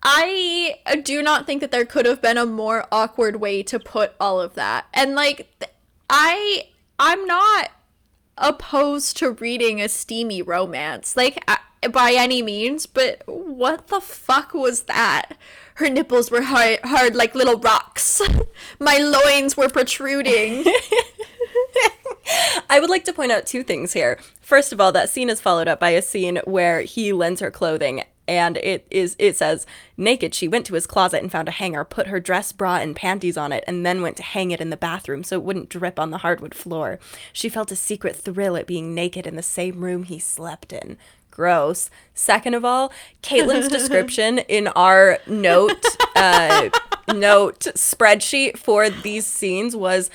[0.04, 4.16] I do not think that there could have been a more awkward way to put
[4.20, 4.88] all of that.
[4.96, 5.70] And like
[6.12, 6.66] I
[7.00, 7.72] I'm not
[8.38, 11.56] opposed to reading a steamy romance, like uh,
[11.90, 12.86] by any means.
[12.86, 15.38] But what the fuck was that?
[15.76, 18.22] Her nipples were hard, hard like little rocks.
[18.80, 20.66] My loins were protruding.
[22.70, 24.20] I would like to point out two things here.
[24.42, 27.52] First of all, that scene is followed up by a scene where he lends her
[27.52, 29.66] clothing and it is it says
[29.98, 32.96] naked she went to his closet and found a hanger put her dress bra and
[32.96, 35.70] panties on it and then went to hang it in the bathroom so it wouldn't
[35.70, 37.00] drip on the hardwood floor.
[37.34, 40.98] She felt a secret thrill at being naked in the same room he slept in.
[41.30, 41.90] Gross.
[42.14, 42.92] Second of all
[43.22, 46.70] Kaitlyn's description in our note uh,
[47.14, 50.10] note spreadsheet for these scenes was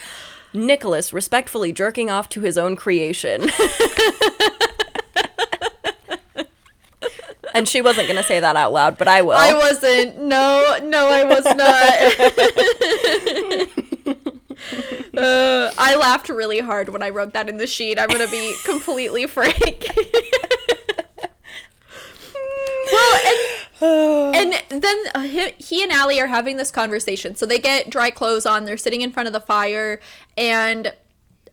[0.53, 3.51] nicholas respectfully jerking off to his own creation
[7.57, 9.33] and she wasn't going to say that out loud, but I will.
[9.33, 10.19] I wasn't.
[10.21, 11.57] No, no, I was not.
[15.17, 17.99] uh, I laughed really hard when I wrote that in the sheet.
[17.99, 19.87] I'm going to be completely frank.
[23.81, 27.37] well, and, and then uh, he, he and Allie are having this conversation.
[27.37, 28.67] So they get dry clothes on.
[28.67, 29.99] They're sitting in front of the fire,
[30.37, 30.93] and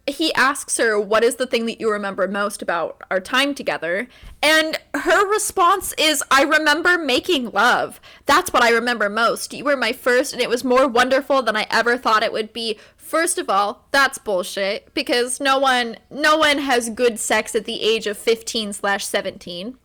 [0.05, 4.07] he asks her, What is the thing that you remember most about our time together?
[4.41, 8.01] And her response is, I remember making love.
[8.25, 9.53] That's what I remember most.
[9.53, 12.51] You were my first, and it was more wonderful than I ever thought it would
[12.51, 12.77] be.
[12.97, 17.81] First of all, that's bullshit because no one no one has good sex at the
[17.81, 19.77] age of 15 slash 17.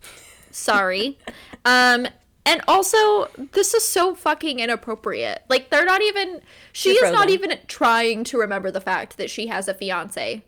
[0.50, 1.18] Sorry.
[1.64, 2.07] Um
[2.49, 5.45] and also, this is so fucking inappropriate.
[5.51, 6.41] Like, they're not even.
[6.73, 10.43] She You're is not even trying to remember the fact that she has a fiance.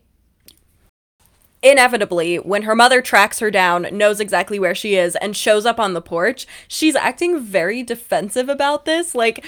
[1.62, 5.78] Inevitably, when her mother tracks her down, knows exactly where she is, and shows up
[5.78, 9.14] on the porch, she's acting very defensive about this.
[9.14, 9.44] Like,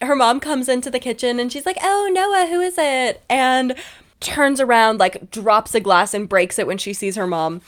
[0.00, 3.20] her mom comes into the kitchen and she's like, Oh, Noah, who is it?
[3.28, 3.74] And
[4.20, 7.62] turns around, like, drops a glass and breaks it when she sees her mom.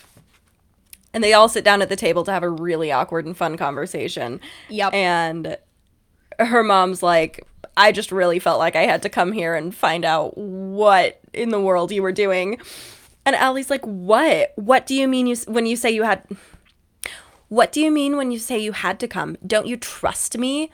[1.18, 3.57] And they all sit down at the table to have a really awkward and fun
[3.57, 4.40] conversation.
[4.68, 4.94] Yep.
[4.94, 5.59] And
[6.38, 7.44] her mom's like,
[7.76, 11.48] I just really felt like I had to come here and find out what in
[11.48, 12.61] the world you were doing.
[13.26, 14.52] And Allie's like, "What?
[14.54, 16.22] What do you mean you when you say you had
[17.48, 19.37] What do you mean when you say you had to come?
[19.44, 20.70] Don't you trust me?"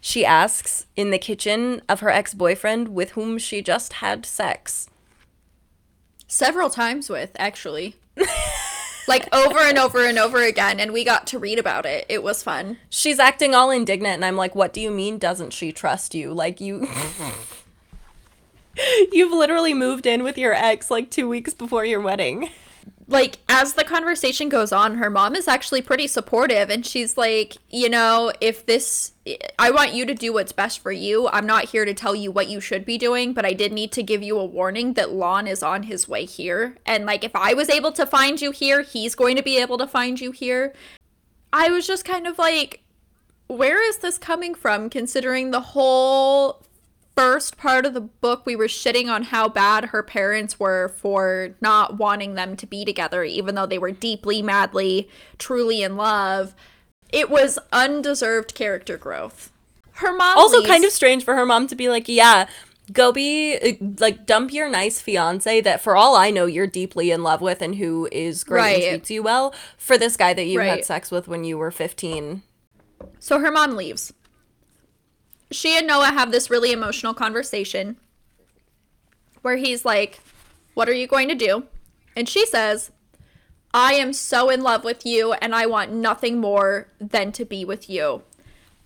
[0.00, 4.88] She asks in the kitchen of her ex-boyfriend with whom she just had sex.
[6.26, 7.96] Several times with, actually.
[9.06, 12.06] like, over and over and over again, and we got to read about it.
[12.08, 12.78] It was fun.
[12.90, 16.32] She's acting all indignant and I'm like, "What do you mean doesn't she trust you?
[16.32, 16.88] Like you
[19.12, 22.50] You've literally moved in with your ex like 2 weeks before your wedding."
[23.08, 27.56] Like as the conversation goes on her mom is actually pretty supportive and she's like
[27.70, 29.12] you know if this
[29.58, 31.28] i want you to do what's best for you.
[31.28, 33.92] I'm not here to tell you what you should be doing but i did need
[33.92, 36.76] to give you a warning that lon is on his way here.
[36.84, 39.78] And like if i was able to find you here he's going to be able
[39.78, 40.74] to find you here.
[41.52, 42.82] I was just kind of like
[43.46, 46.62] where is this coming from considering the whole
[47.16, 51.54] first part of the book we were shitting on how bad her parents were for
[51.60, 56.54] not wanting them to be together even though they were deeply madly truly in love
[57.10, 59.50] it was undeserved character growth
[59.94, 62.46] her mom also leaves- kind of strange for her mom to be like, yeah,
[62.92, 67.10] go be uh, like dump your nice fiance that for all I know you're deeply
[67.10, 68.82] in love with and who is great Right.
[68.82, 70.68] and treats you well for this guy that you Right.
[70.68, 72.42] had sex with when you were 15.
[73.18, 74.12] So her mom leaves.
[75.56, 77.96] She and Noah have this really emotional conversation
[79.40, 80.20] where he's like,
[80.74, 81.64] What are you going to do?
[82.14, 82.90] And she says,
[83.72, 87.64] I am so in love with you and I want nothing more than to be
[87.64, 88.22] with you.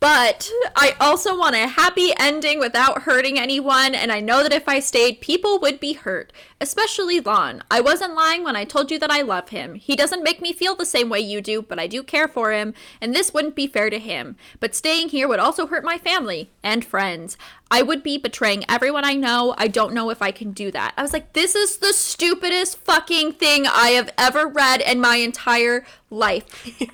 [0.01, 4.67] But I also want a happy ending without hurting anyone, and I know that if
[4.67, 7.63] I stayed, people would be hurt, especially Lon.
[7.71, 9.75] I wasn't lying when I told you that I love him.
[9.75, 12.51] He doesn't make me feel the same way you do, but I do care for
[12.51, 14.37] him, and this wouldn't be fair to him.
[14.59, 17.37] But staying here would also hurt my family and friends.
[17.71, 19.55] I would be betraying everyone I know.
[19.57, 20.93] I don't know if I can do that.
[20.97, 25.17] I was like, this is the stupidest fucking thing I have ever read in my
[25.17, 26.45] entire life.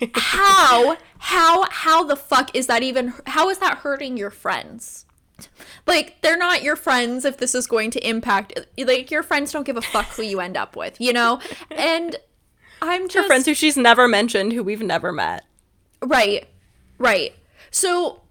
[0.15, 5.07] how, how, how the fuck is that even, how is that hurting your friends?
[5.87, 9.65] Like, they're not your friends if this is going to impact, like, your friends don't
[9.65, 11.41] give a fuck who you end up with, you know?
[11.71, 12.17] And
[12.83, 13.27] I'm Her just.
[13.27, 15.45] friends who she's never mentioned, who we've never met.
[16.03, 16.49] Right.
[16.99, 17.35] Right.
[17.71, 18.23] So,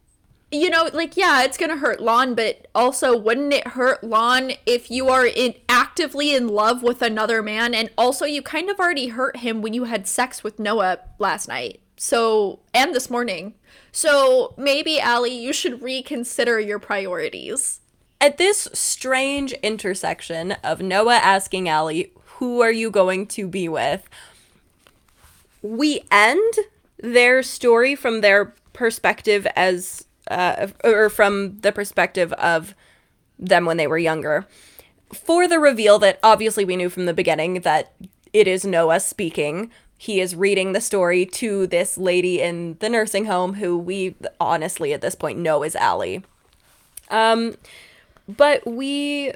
[0.61, 4.89] you know, like yeah, it's to hurt Lon, but also wouldn't it hurt Lon if
[4.89, 9.07] you are in actively in love with another man and also you kind of already
[9.07, 11.81] hurt him when you had sex with Noah last night.
[11.97, 13.55] So, and this morning.
[13.91, 17.79] So, maybe Allie, you should reconsider your priorities.
[18.19, 24.07] At this strange intersection of Noah asking Allie, who are you going to be with?
[25.61, 26.53] We end
[26.97, 32.75] their story from their perspective as, uh, or from the perspective of
[33.37, 34.47] them when they were younger.
[35.13, 37.93] For the reveal that obviously we knew from the beginning that
[38.33, 39.71] it is Noah speaking.
[39.97, 44.93] He is reading the story to this lady in the nursing home who we honestly
[44.93, 46.23] at this point know is Allie.
[47.09, 47.55] Um,
[48.27, 49.31] but we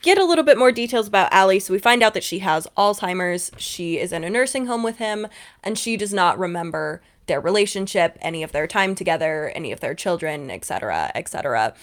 [0.00, 1.60] get a little bit more details about Allie.
[1.60, 3.50] So we find out that she has Alzheimer's.
[3.56, 5.26] She is in a nursing home with him,
[5.62, 9.94] and she does not remember their relationship, any of their time together, any of their
[9.94, 11.74] children, etc., etc.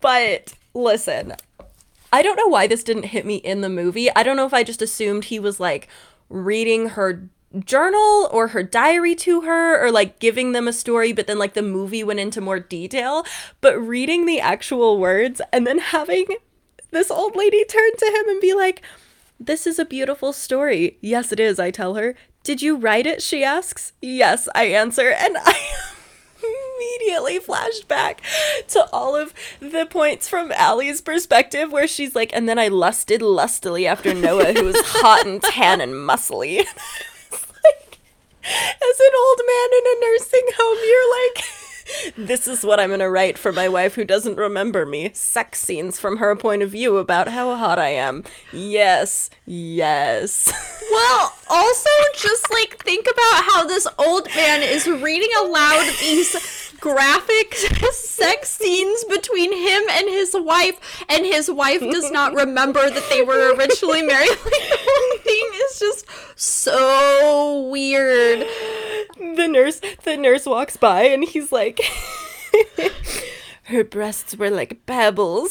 [0.00, 1.34] But listen,
[2.12, 4.10] I don't know why this didn't hit me in the movie.
[4.14, 5.88] I don't know if I just assumed he was like
[6.28, 7.28] reading her
[7.64, 11.54] journal or her diary to her or like giving them a story but then like
[11.54, 13.24] the movie went into more detail
[13.60, 16.26] but reading the actual words and then having
[16.92, 18.82] this old lady turn to him and be like
[19.40, 23.22] this is a beautiful story yes it is i tell her did you write it?
[23.22, 23.92] She asks.
[24.00, 25.10] Yes i answer.
[25.10, 25.56] And i
[26.80, 28.22] immediately flashed back
[28.68, 33.22] to all of the points from Allie's perspective where she's like, and then I lusted
[33.22, 36.58] lustily after Noah, who was hot and tan and muscly.
[37.30, 37.98] like,
[38.42, 41.59] as an old man in a nursing home, you're like,
[42.16, 45.10] this is what I'm gonna write for my wife who doesn't remember me.
[45.14, 48.24] Sex scenes from her point of view about how hot I am.
[48.52, 50.52] Yes, yes.
[50.90, 57.54] Well, also just like think about how this old man is reading aloud these graphic
[57.92, 63.22] sex scenes between him and his wife, and his wife does not remember that they
[63.22, 64.30] were originally married.
[64.40, 66.06] Like, the whole thing is just
[66.36, 68.46] so weird.
[69.36, 71.80] The nurse, the nurse walks by and he's like,
[73.64, 75.50] her breasts were like pebbles.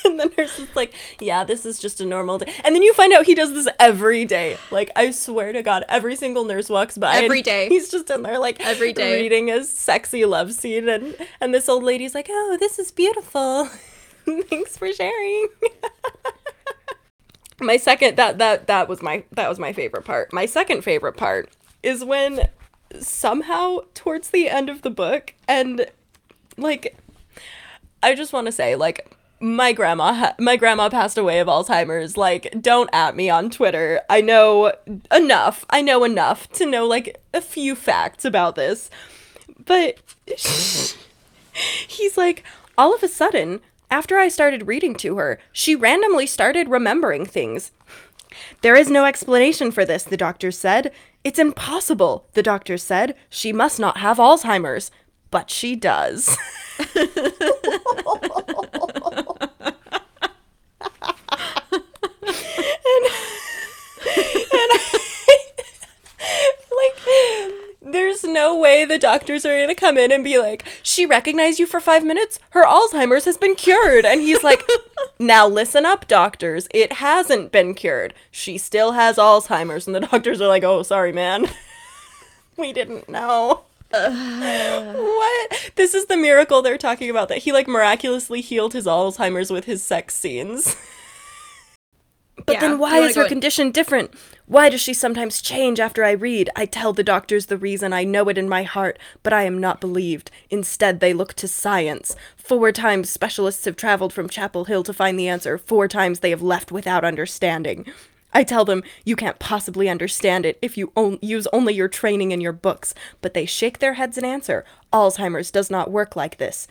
[0.04, 2.52] and the nurse is like, yeah, this is just a normal day.
[2.64, 4.56] And then you find out he does this every day.
[4.70, 7.16] Like, I swear to God, every single nurse walks by.
[7.16, 7.68] every day.
[7.68, 9.22] He's just in there, like, Every day.
[9.22, 10.88] reading a sexy love scene.
[10.88, 13.66] And, and this old lady's like, oh, this is beautiful.
[14.48, 15.48] Thanks for sharing.
[17.60, 20.32] my second that that that was my that was my favorite part.
[20.32, 21.50] My second favorite part
[21.82, 22.48] is when
[23.00, 25.86] somehow towards the end of the book and
[26.56, 26.96] like
[28.02, 32.16] I just want to say like my grandma ha- my grandma passed away of Alzheimer's
[32.16, 34.00] like don't at me on Twitter.
[34.08, 34.72] I know
[35.14, 35.64] enough.
[35.70, 38.90] I know enough to know like a few facts about this.
[39.64, 39.98] But
[41.88, 42.44] he's like
[42.76, 43.60] all of a sudden
[43.90, 47.72] after I started reading to her, she randomly started remembering things.
[48.60, 50.92] There is no explanation for this, the doctor said.
[51.24, 53.14] It's impossible, the doctor said.
[53.30, 54.90] She must not have Alzheimer's.
[55.30, 56.36] But she does.
[64.50, 64.70] And
[66.76, 66.98] like
[67.82, 71.58] there's no way the doctors are going to come in and be like she recognized
[71.58, 72.38] you for 5 minutes?
[72.50, 74.04] Her alzheimer's has been cured.
[74.04, 74.62] And he's like
[75.18, 76.68] now listen up doctors.
[76.72, 78.14] It hasn't been cured.
[78.30, 79.86] She still has alzheimer's.
[79.86, 81.48] And the doctors are like oh sorry man.
[82.56, 88.40] We didn't know what this is the miracle they're talking about that he like miraculously
[88.40, 90.76] healed his alzheimer's with his sex scenes
[92.46, 94.12] but Yeah, then why is her condition different?
[94.46, 96.48] Why does she sometimes change after I read?
[96.56, 99.58] I tell the doctors the reason, I know it in my heart, but I am
[99.58, 100.30] not believed.
[100.48, 102.16] Instead, they look to science.
[102.36, 105.58] Four times specialists have traveled from Chapel Hill to find the answer.
[105.58, 107.84] Four times they have left without understanding.
[108.32, 112.32] I tell them, you can't possibly understand it if you on- use only your training
[112.32, 112.94] and your books.
[113.20, 116.68] But they shake their heads and answer, Alzheimer's does not work like this.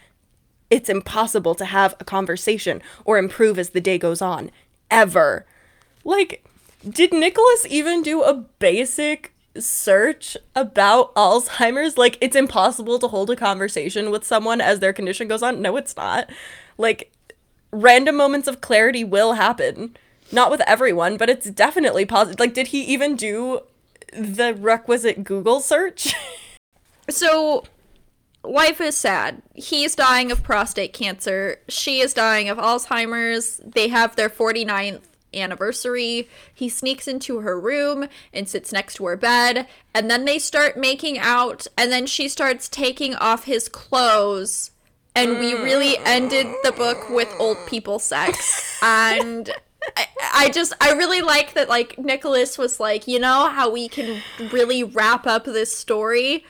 [0.70, 4.52] It's impossible to have a conversation or improve as the day goes on.
[4.92, 5.46] Ever.
[6.04, 6.46] Like,
[6.88, 11.98] did Nicholas even do a basic search about Alzheimer's?
[11.98, 15.62] Like, it's impossible to hold a conversation with someone as their condition goes on?
[15.62, 16.30] No, it's not.
[16.78, 17.12] Like,
[17.72, 19.98] random moments of clarity will happen.
[20.32, 22.40] Not with everyone, but it's definitely positive.
[22.40, 23.62] Like, did he even do
[24.14, 26.14] the requisite Google search?
[27.10, 27.64] So,
[28.44, 29.42] wife is sad.
[29.54, 31.60] He's dying of prostate cancer.
[31.70, 33.62] She is dying of Alzheimer's.
[33.64, 35.02] They have their 49th
[35.34, 36.28] anniversary.
[36.54, 39.68] He sneaks into her room and sits next to her bed.
[39.94, 41.66] And then they start making out.
[41.78, 44.72] And then she starts taking off his clothes.
[45.16, 48.80] And we really ended the book with old people sex.
[48.84, 49.50] And.
[49.96, 53.88] I, I just I really like that like Nicholas was like, you know how we
[53.88, 54.22] can
[54.52, 56.46] really wrap up this story?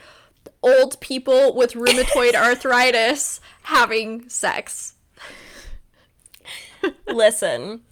[0.62, 4.94] Old people with rheumatoid arthritis having sex.
[7.06, 7.82] Listen,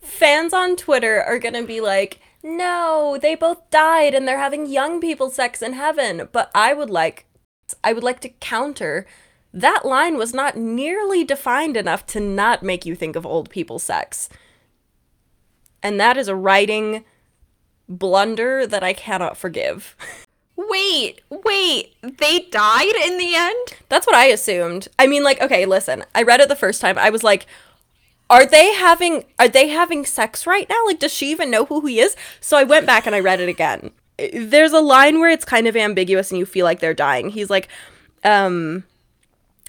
[0.00, 5.00] fans on Twitter are gonna be like, no, they both died and they're having young
[5.00, 6.28] people sex in heaven.
[6.32, 7.26] But I would like,
[7.84, 9.06] I would like to counter.
[9.54, 13.78] That line was not nearly defined enough to not make you think of old people
[13.78, 14.28] sex.
[15.82, 17.04] And that is a writing
[17.88, 19.96] blunder that I cannot forgive.
[20.56, 23.74] Wait, wait, they died in the end?
[23.88, 24.88] That's what I assumed.
[24.98, 26.04] I mean, like, okay, listen.
[26.14, 26.98] I read it the first time.
[26.98, 27.46] I was like,
[28.30, 30.86] are they having are they having sex right now?
[30.86, 32.16] Like, does she even know who he is?
[32.40, 33.90] So I went back and I read it again.
[34.32, 37.30] There's a line where it's kind of ambiguous and you feel like they're dying.
[37.30, 37.68] He's like,
[38.24, 38.84] um,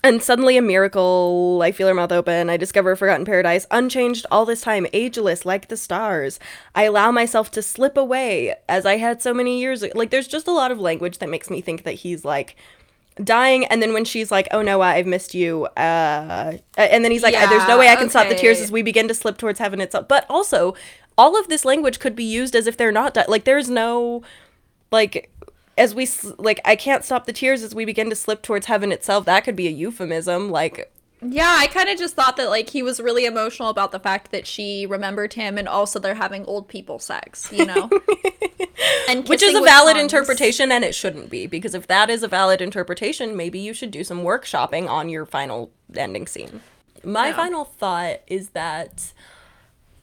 [0.04, 1.62] and suddenly a miracle.
[1.64, 2.49] I feel her mouth open.
[2.49, 6.39] I discover a forgotten paradise, unchanged all this time, ageless like the stars.
[6.76, 9.84] I allow myself to slip away as I had so many years.
[9.95, 12.56] Like, there's just a lot of language that makes me think that he's like
[13.24, 13.66] dying.
[13.66, 17.34] And then when she's like, "Oh Noah, I've missed you," uh, and then he's like,
[17.34, 19.80] "There's no way I can stop the tears as we begin to slip towards heaven
[19.80, 20.76] itself." But also,
[21.18, 23.45] all of this language could be used as if they're not di- like.
[23.45, 24.24] There's no
[24.91, 25.32] like
[25.78, 26.07] as we
[26.38, 29.26] like I can't stop the tears as we begin to slip towards heaven itself.
[29.26, 30.49] That could be a euphemism.
[30.49, 33.99] Like Yeah, I kind of just thought that like he was really emotional about the
[33.99, 37.89] fact that she remembered him and also they're having old people sex, you know.
[39.09, 40.13] and which is a valid tongues.
[40.13, 43.91] interpretation and it shouldn't be because if that is a valid interpretation, maybe you should
[43.91, 46.61] do some workshopping on your final ending scene.
[47.03, 49.11] My final thought is that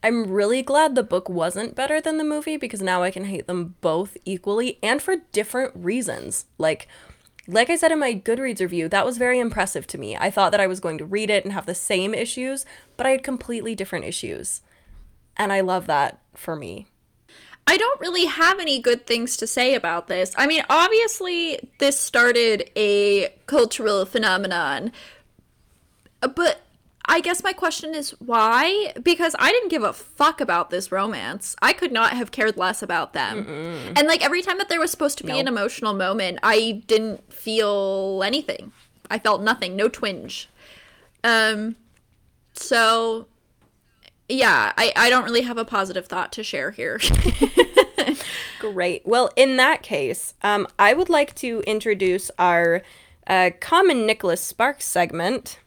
[0.02, 3.46] I'm really glad the book wasn't better than the movie because now I can hate
[3.46, 6.46] them both equally and for different reasons.
[6.58, 6.88] Like
[7.46, 10.16] like I said in my Goodreads review, that was very impressive to me.
[10.16, 12.64] I thought that I was going to read it and have the same issues,
[12.96, 14.60] but I had completely different issues.
[15.36, 16.86] And I love that for me.
[17.66, 20.34] I don't really have any good things to say about this.
[20.36, 24.92] I mean, obviously, this started a cultural phenomenon,
[26.20, 26.62] but
[27.06, 28.92] I guess my question is why?
[29.02, 31.56] Because I didn't give a fuck about this romance.
[31.60, 33.46] I could not have cared less about them.
[33.96, 37.32] And like every time that there was supposed to be an emotional moment, I didn't
[37.32, 38.72] feel anything.
[39.10, 40.48] I felt nothing, no twinge.
[41.24, 41.76] Um
[42.52, 43.26] so
[44.28, 47.00] yeah, I, I don't really have a positive thought to share here.
[48.60, 49.04] Great.
[49.04, 52.82] Well, in that case, um, I would like to introduce our
[53.26, 55.58] uh, common Nicholas Sparks segment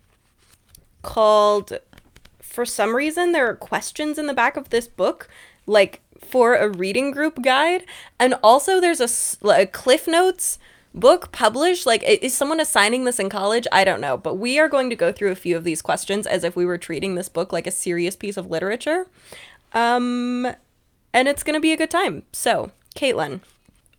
[1.03, 1.77] called.
[2.39, 5.27] For some reason, there are questions in the back of this book,
[5.65, 7.83] like for a reading group guide,
[8.19, 10.57] and also there's a, a Cliff Notes
[10.93, 11.85] book published.
[11.85, 13.67] Like, is someone assigning this in college?
[13.71, 16.27] I don't know, but we are going to go through a few of these questions
[16.27, 19.07] as if we were treating this book like a serious piece of literature.
[19.73, 20.47] Um,
[21.13, 22.23] and it's going to be a good time.
[22.31, 23.41] So, Kaitlyn.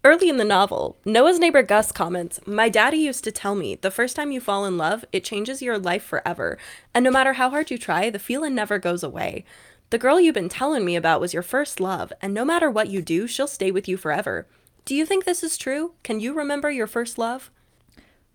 [0.07, 3.91] Early in the novel, Noah's neighbor Gus comments My daddy used to tell me the
[3.91, 6.59] first time you fall in love, it changes your life forever.
[6.93, 9.47] And no matter how hard you try, the feeling never goes away.
[9.89, 12.91] The girl you've been telling me about was your first love, and no matter what
[12.91, 14.47] you do, she'll stay with you forever.
[14.85, 15.95] Do you think this is true?
[16.03, 17.51] Can you remember your first love?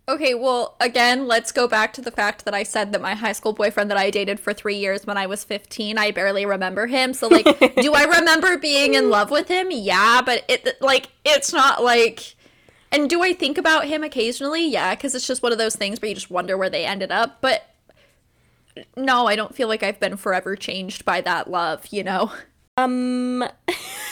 [0.10, 3.32] Okay, well, again, let's go back to the fact that I said that my high
[3.32, 6.88] school boyfriend that I dated for three years when I was 15, I barely remember
[6.88, 7.14] him.
[7.14, 7.45] So, like,
[7.76, 9.68] do I remember being in love with him?
[9.70, 12.36] Yeah, but it, like, it's not like.
[12.91, 14.68] And do I think about him occasionally?
[14.68, 17.12] Yeah, because it's just one of those things where you just wonder where they ended
[17.12, 17.38] up.
[17.39, 17.70] But
[18.97, 22.32] no, I don't feel like I've been forever changed by that love, you know?
[22.78, 23.47] Um.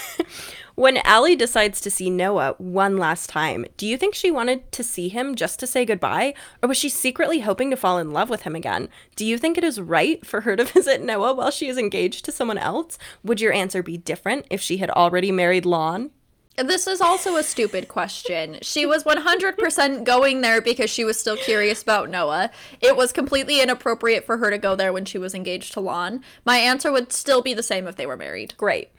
[0.78, 4.84] when Allie decides to see Noah one last time, do you think she wanted to
[4.84, 6.36] see him just to say goodbye?
[6.62, 8.90] Or was she secretly hoping to fall in love with him again?
[9.16, 12.26] Do you think it is right for her to visit Noah while she is engaged
[12.26, 13.00] to someone else?
[13.24, 16.12] Would your answer be different if she had already married Lon?
[16.58, 18.60] This is also a stupid question.
[18.62, 22.52] She was 100% going there because she was still curious about Noah.
[22.82, 26.24] It was completely inappropriate for her to go there when she was engaged to Lon.
[26.46, 28.54] My answer would still be the same if they were married.
[28.58, 28.92] Great.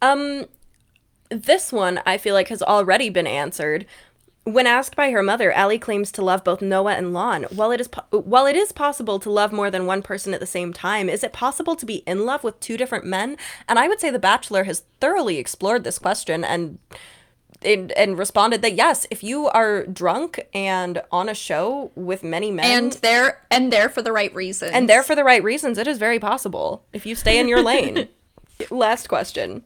[0.00, 0.46] Um,
[1.34, 3.86] this one I feel like has already been answered.
[4.44, 7.44] When asked by her mother, Allie claims to love both Noah and Lon.
[7.44, 10.40] While it is po- while it is possible to love more than one person at
[10.40, 13.38] the same time, is it possible to be in love with two different men?
[13.66, 16.78] And I would say The Bachelor has thoroughly explored this question and
[17.62, 22.50] and, and responded that yes, if you are drunk and on a show with many
[22.50, 24.72] men And there and there for the right reasons.
[24.74, 27.62] and there for the right reasons, it is very possible if you stay in your
[27.62, 28.08] lane.
[28.70, 29.64] Last question.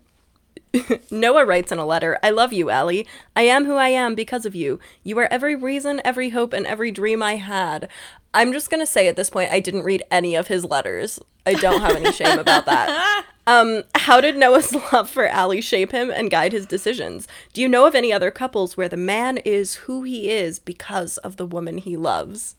[1.11, 3.07] Noah writes in a letter, I love you, Allie.
[3.35, 4.79] I am who I am because of you.
[5.03, 7.89] You are every reason, every hope, and every dream I had.
[8.35, 11.19] I'm just going to say at this point, I didn't read any of his letters.
[11.47, 13.25] I don't have any shame about that.
[13.49, 17.27] Um, how did Noah's love for Allie shape him and guide his decisions?
[17.55, 21.17] Do you know of any other couples where the man is who he is because
[21.17, 22.57] of the woman he loves?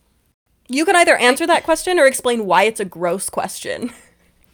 [0.67, 3.91] You can either answer that question or explain why it's a gross question.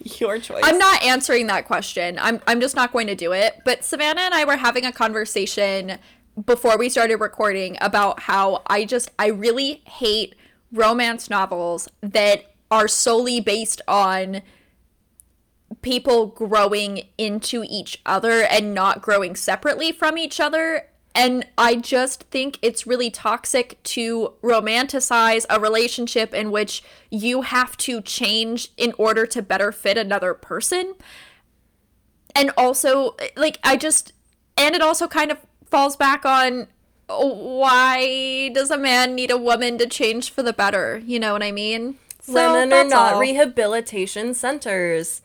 [0.20, 0.62] Your choice.
[0.64, 2.18] I'm not answering that question.
[2.20, 3.60] I'm I'm just not going to do it.
[3.66, 5.98] But Savanah and I were having a conversation
[6.46, 10.36] before we started recording about how I just I really hate
[10.72, 14.42] romance novels that are solely based on
[15.82, 20.88] people growing into each other and not growing separately from each other.
[21.16, 27.78] And I just think it's really toxic to romanticize a relationship in which you have
[27.78, 30.96] to change in order to better fit another person.
[32.36, 34.12] And also, like, I just,
[34.58, 36.68] and it also kind of falls back on
[37.08, 41.02] why does a man need a woman to change for the better?
[41.06, 41.98] You know what I mean?
[42.20, 43.20] So Women are not all.
[43.22, 45.22] rehabilitation centers.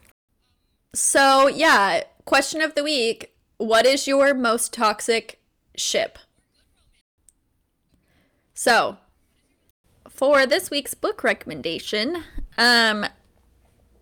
[0.95, 5.40] So, yeah, question of the week What is your most toxic
[5.81, 6.19] ship?
[8.55, 8.99] So,
[10.09, 12.25] for this week's book recommendation,
[12.59, 13.07] um,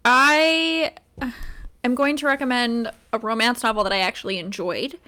[0.04, 0.92] I
[1.84, 4.98] am going to recommend a romance novel that I actually enjoyed.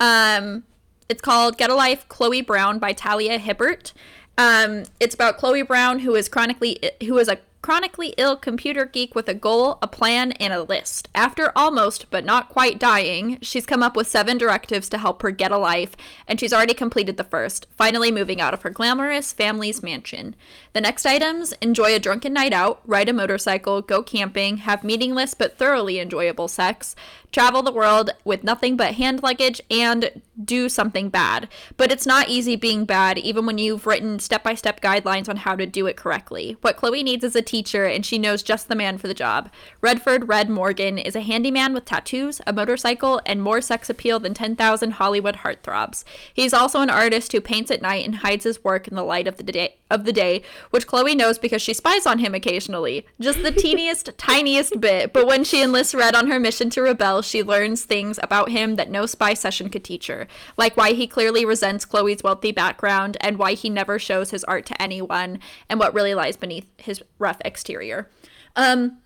[0.00, 0.64] Um,
[1.08, 3.92] it's called Get a Life Chloe Brown by Talia Hibbert.
[4.38, 9.14] Um, it's about Chloe Brown, who is chronically who is a chronically ill computer geek
[9.14, 11.08] with a goal, a plan, and a list.
[11.14, 15.30] After almost, but not quite dying, she's come up with seven directives to help her
[15.30, 15.96] get a life,
[16.28, 20.36] and she's already completed the first, finally moving out of her glamorous family's mansion.
[20.74, 25.32] The next items enjoy a drunken night out, ride a motorcycle, go camping, have meaningless
[25.32, 26.94] but thoroughly enjoyable sex,
[27.34, 31.48] travel the world with nothing but hand luggage, and do something bad.
[31.76, 35.38] But it's not easy being bad, even when you've written step by step guidelines on
[35.38, 36.56] how to do it correctly.
[36.60, 39.50] What Chloe needs is a teacher, and she knows just the man for the job.
[39.80, 44.32] Redford Red Morgan is a handyman with tattoos, a motorcycle, and more sex appeal than
[44.32, 46.04] 10,000 Hollywood heartthrobs.
[46.32, 49.26] He's also an artist who paints at night and hides his work in the light
[49.26, 53.06] of the day, of the day, which Chloe knows because she spies on him occasionally.
[53.20, 57.23] Just the teeniest, tiniest bit, but when she enlists Red on her mission to rebel,
[57.24, 61.06] she learns things about him that no spy session could teach her, like why he
[61.06, 65.80] clearly resents Chloe's wealthy background and why he never shows his art to anyone and
[65.80, 68.08] what really lies beneath his rough exterior.
[68.56, 68.98] Um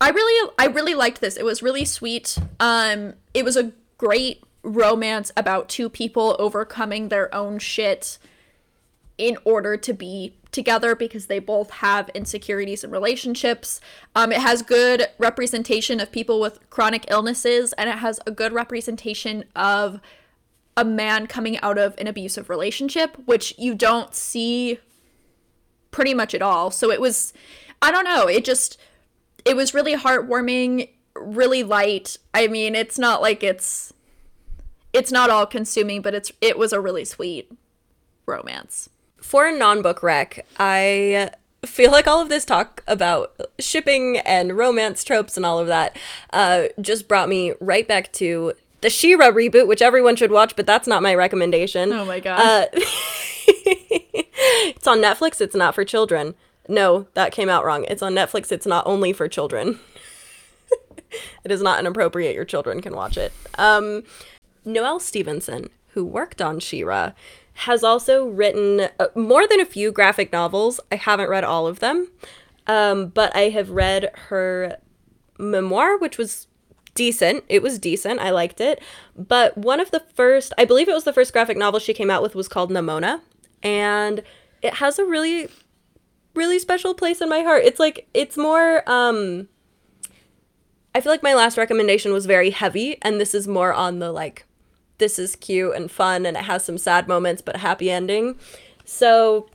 [0.00, 1.36] I really I really liked this.
[1.36, 2.38] It was really sweet.
[2.58, 8.18] Um it was a great romance about two people overcoming their own shit
[9.18, 13.80] in order to be together because they both have insecurities in relationships.
[14.14, 18.52] Um, it has good representation of people with chronic illnesses, and it has a good
[18.52, 20.00] representation of
[20.76, 24.78] a man coming out of an abusive relationship, which you don't see
[25.90, 26.70] pretty much at all.
[26.70, 27.32] So it was,
[27.82, 28.78] I don't know, it just,
[29.44, 32.16] it was really heartwarming, really light.
[32.32, 33.92] I mean, it's not like it's,
[34.92, 37.52] it's not all consuming, but it's, it was a really sweet
[38.26, 38.88] romance
[39.20, 41.30] for a non-book rec, I
[41.64, 45.96] feel like all of this talk about shipping and romance tropes and all of that
[46.32, 50.66] uh, just brought me right back to the She-Ra reboot, which everyone should watch, but
[50.66, 51.92] that's not my recommendation.
[51.92, 52.40] Oh my god.
[52.40, 52.66] Uh,
[53.52, 55.40] it's on Netflix.
[55.40, 56.34] It's not for children.
[56.68, 57.84] No, that came out wrong.
[57.88, 58.50] It's on Netflix.
[58.52, 59.78] It's not only for children.
[61.44, 62.34] it is not inappropriate.
[62.34, 63.32] Your children can watch it.
[63.58, 64.04] Um,
[64.64, 67.12] Noelle Stevenson, who worked on She-Ra,
[67.54, 70.80] has also written uh, more than a few graphic novels.
[70.90, 72.10] I haven't read all of them,
[72.66, 74.78] um, but I have read her
[75.38, 76.46] memoir, which was
[76.94, 77.44] decent.
[77.48, 78.20] It was decent.
[78.20, 78.82] I liked it.
[79.16, 82.10] But one of the first, I believe it was the first graphic novel she came
[82.10, 83.20] out with, was called Nimona.
[83.62, 84.22] And
[84.62, 85.48] it has a really,
[86.34, 87.64] really special place in my heart.
[87.64, 89.48] It's like, it's more, um,
[90.94, 94.10] I feel like my last recommendation was very heavy, and this is more on the
[94.10, 94.44] like
[95.00, 98.38] this is cute and fun and it has some sad moments but happy ending.
[98.84, 99.48] So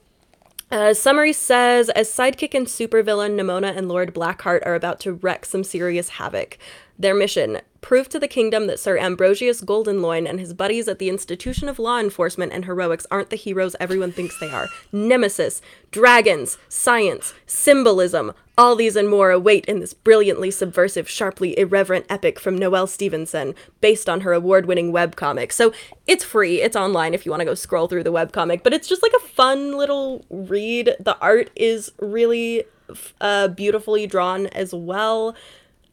[0.72, 5.46] uh, summary says as sidekick and supervillain Nimona and Lord Blackheart are about to wreak
[5.46, 6.58] some serious havoc.
[6.98, 11.10] Their mission prove to the kingdom that Sir Ambrosius Goldenloin and his buddies at the
[11.10, 14.68] Institution of Law Enforcement and Heroics aren't the heroes everyone thinks they are.
[14.92, 22.06] Nemesis, dragons, science, symbolism, all these and more await in this brilliantly subversive, sharply irreverent
[22.10, 25.52] epic from Noelle Stevenson, based on her award winning webcomic.
[25.52, 25.74] So
[26.08, 28.88] it's free, it's online if you want to go scroll through the webcomic, but it's
[28.88, 30.96] just like a fun little read.
[31.00, 32.64] The art is really
[33.20, 35.36] uh, beautifully drawn as well.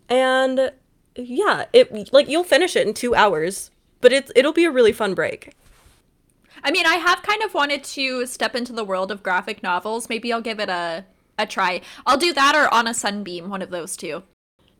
[0.08, 0.72] And
[1.16, 4.92] yeah, it like you'll finish it in two hours, but it's it'll be a really
[4.92, 5.54] fun break.
[6.64, 10.08] I mean, I have kind of wanted to step into the world of graphic novels.
[10.08, 11.04] Maybe I'll give it a
[11.38, 11.80] a try.
[12.06, 14.22] I'll do that or on a sunbeam, one of those two.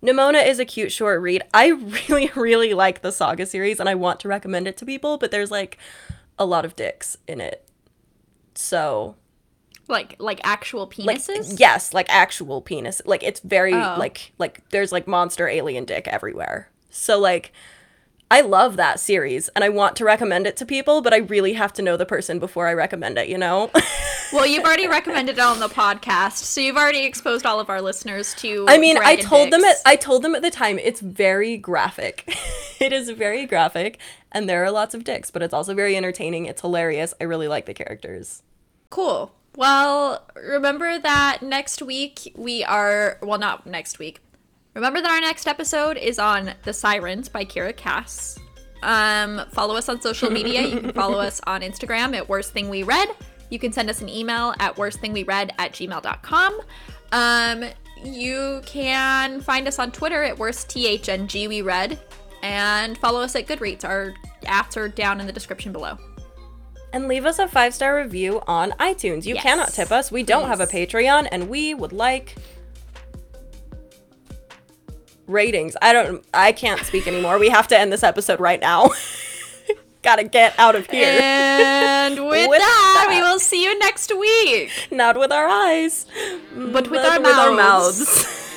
[0.03, 1.43] Nimona is a cute short read.
[1.55, 1.69] I
[2.09, 5.31] really, really like the saga series and I want to recommend it to people, but
[5.31, 5.79] there's like
[6.39, 7.65] a lot of dicks in it.
[8.55, 9.17] So
[9.93, 11.51] like like actual penises?
[11.51, 13.01] Like, yes, like actual penis.
[13.05, 13.95] Like it's very oh.
[13.99, 16.69] like like there's like monster alien dick everywhere.
[16.91, 17.53] So like
[18.33, 21.53] I love that series and I want to recommend it to people, but I really
[21.53, 23.71] have to know the person before I recommend it, you know?
[24.33, 27.83] well, you've already recommended it on the podcast, so you've already exposed all of our
[27.83, 31.01] listeners to I mean, I told them at I told them at the time it's
[31.01, 32.35] very graphic.
[32.81, 33.99] it is very graphic
[34.33, 36.47] and there are lots of dicks, but it's also very entertaining.
[36.47, 37.13] It's hilarious.
[37.21, 38.43] I really like the characters.
[38.89, 39.31] Cool.
[39.57, 44.21] Well, remember that next week we are, well, not next week.
[44.75, 48.39] Remember that our next episode is on The Sirens by Kiera Cass.
[48.83, 50.63] Um, follow us on social media.
[50.63, 53.09] You can follow us on Instagram at Worst Thing We Read.
[53.51, 56.61] You can send us an email at worstthingweread at gmail.com.
[57.13, 57.65] Um,
[58.03, 61.99] you can find us on Twitter at worst THNG we read
[62.43, 63.85] and follow us at Goodreads.
[63.85, 65.99] Our apps are down in the description below
[66.93, 69.27] and leave us a five star review on iTunes.
[69.27, 69.43] You yes.
[69.43, 70.11] cannot tip us.
[70.11, 72.37] We don't have a Patreon, and we would like
[75.27, 75.77] ratings.
[75.81, 76.25] I don't.
[76.33, 77.39] I can't speak anymore.
[77.39, 78.91] We have to end this episode right now.
[80.03, 81.19] Gotta get out of here.
[81.21, 84.71] And with, With that, we will see you next week.
[84.91, 86.07] Not with our eyes,
[86.55, 88.41] But with our mouths.